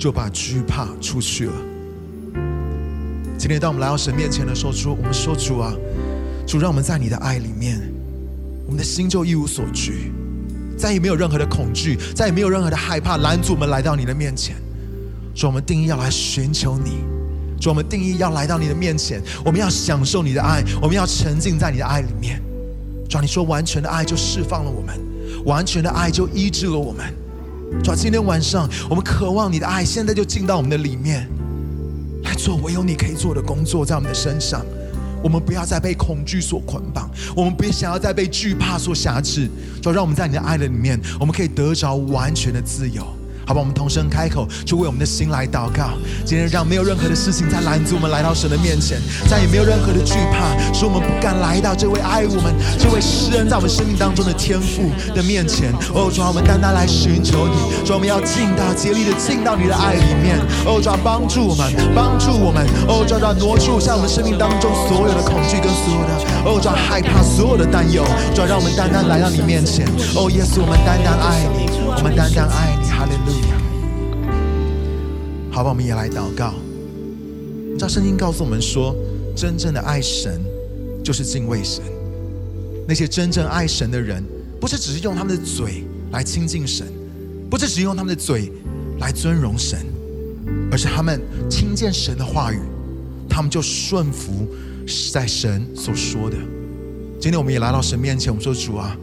[0.03, 1.53] 就把惧怕出去了。”
[3.39, 5.73] 今天当我们来到神面前的时候，主，我们说主啊，
[6.45, 7.79] 主让我们在你的爱里面，
[8.65, 10.11] 我们的心就一无所惧，
[10.77, 14.57] 再也没有任何的恐惧，再也没有任何的害怕拦阻我们来到你的面前。
[15.33, 16.97] 主，我们定义要来寻求你。
[17.61, 22.41] 主，我们定义要来到你的面前，我们要享受你的爱，我们要沉浸在你的爱里面。
[23.09, 24.99] 主啊，你说完全的爱就释放了我们，
[25.45, 27.22] 完全的爱就医治了我们。
[27.81, 31.29] 主啊，今天晚上我们渴望你的爱，现在就进到我们的里面，
[32.23, 34.65] 来做唯有你可以做的工作，在我们的身上。
[35.23, 39.49] 我们不要再被恐惧所捆绑，我们别想要再被惧怕所挟制。
[39.81, 43.05] 主，让我们在你的爱的里面，我们可以得着完全的自由。
[43.45, 45.91] 好吧，我们同声开口，就为我们的心来祷告。
[46.25, 48.99] 今天让没有任何的事情再拦阻我们来到神的面前，
[49.29, 55.73] 再也没有任何的惧怕，使我们不敢来到这位爱我们、这位诗人在我们生命当中的天父的面前。
[55.93, 60.39] 哦，主啊，我们单单来寻求你，主，我们要尽到竭力的进到你的爱里面。
[60.65, 62.65] 哦，主啊，帮助我们，帮助我们。
[62.87, 66.13] 哦，主啊，挪出像我们生命当中所有的恐惧跟所有的
[66.47, 68.05] 哦，主啊，害怕所有的担忧。
[68.33, 69.85] 主啊，让我们单单来到你面前。
[70.15, 71.67] 哦，耶稣，我们单单爱你，
[71.97, 72.92] 我们单单爱你。
[73.03, 73.57] 哈利路亚。
[75.51, 76.53] 好吧，我们也来祷告。
[77.69, 78.95] 你知道圣经告诉我们说，
[79.35, 80.39] 真正的爱神
[81.03, 81.83] 就是敬畏神。
[82.87, 84.23] 那些真正爱神的人，
[84.57, 86.87] 不是只是用他们的嘴来亲近神，
[87.49, 88.49] 不是只用他们的嘴
[89.01, 89.79] 来尊荣神，
[90.71, 91.19] 而是他们
[91.49, 92.59] 听见神的话语，
[93.27, 94.47] 他们就顺服
[95.11, 96.37] 在神所说的。
[97.19, 98.95] 今天我们也来到神面前，我们说主啊，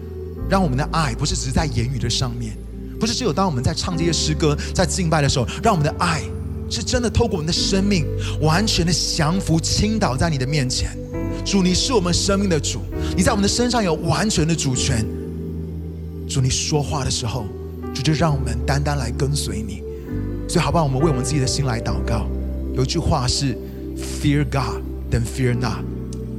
[0.49, 2.57] 让我们的爱不是只是在言语的上面，
[3.01, 6.23] 不是只有当我们在唱这些诗歌、在敬拜的时候，让我们的爱
[6.69, 8.07] 是真的透过我们的生命，
[8.43, 10.91] 完全的降服、倾倒在你的面前。
[11.43, 12.81] 主，你是我们生命的主，
[13.17, 15.03] 你在我们的身上有完全的主权。
[16.29, 17.47] 主，你说话的时候，
[17.95, 19.83] 主就让我们单单来跟随你。
[20.47, 20.85] 所以，好不好？
[20.85, 22.27] 我们为我们自己的心来祷告。
[22.75, 23.57] 有一句话是
[23.97, 25.83] “Fear God, then fear not”。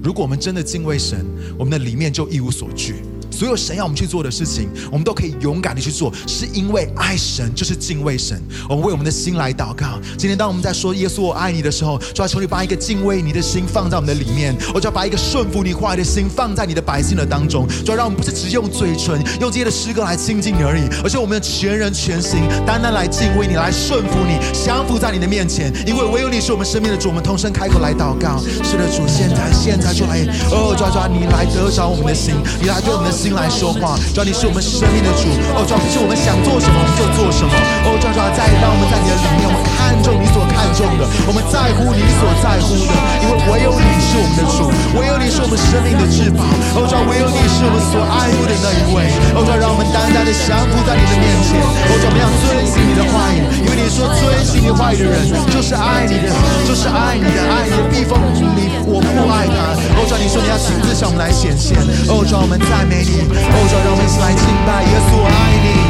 [0.04, 1.26] 如果我们真的敬畏神，
[1.58, 2.96] 我们的里面就一无所惧。
[3.32, 8.42] 所有神要我们去做的事情，我们都可以勇敢的去做，是因为爱神就是敬畏神。
[8.68, 10.00] 我们为我们的心来祷告。
[10.18, 27.12] 今天当我们在说耶稣我爱你的时候，就要求你把一个敬畏你的心放在我们的里面，我就要把一个顺服你话语的心放在你的百姓的当中，就要让我们不是只用嘴唇用这些的诗歌来亲近你而已，而是我们的全人全心单单来敬畏你，来顺服你，降服在你的面前，因为唯有你是我们生命的主。
[27.12, 33.94] 我们同声开口来祷告，是的，主，现在现在就来，哦，抓抓你来得着我们的心，你来对我们的心来说话。
[34.16, 37.54] 主你是我们生命的主，哦，主要不是我们想做什么就做什么。
[37.86, 46.46] 哦，主要主在让我们在你的里面，我们看重你所看重的，我们在乎你所在乎的，因为唯有你是我们的主，唯有你是我们生命的至宝。
[46.78, 49.10] 欧洲，唯有你是我们所爱慕的那一位。
[49.34, 51.58] 欧洲，让我们单单的降服在你的面前。
[51.66, 56.30] 欧洲，我们要遵行你的话语，因为你说遵行你话语的人就是爱你的，
[56.70, 58.22] 就是爱你的，爱你的避风
[58.54, 59.74] 你我不爱他。
[59.98, 61.74] 欧洲，你说你要亲自向我们来显现。
[62.06, 63.26] 欧洲，我们赞美你。
[63.26, 65.90] 欧洲，让我们一起来敬拜耶稣，爱你。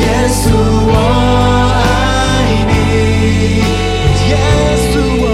[0.00, 0.48] 耶稣，
[0.88, 1.83] 我。
[4.28, 5.33] Yes, the world.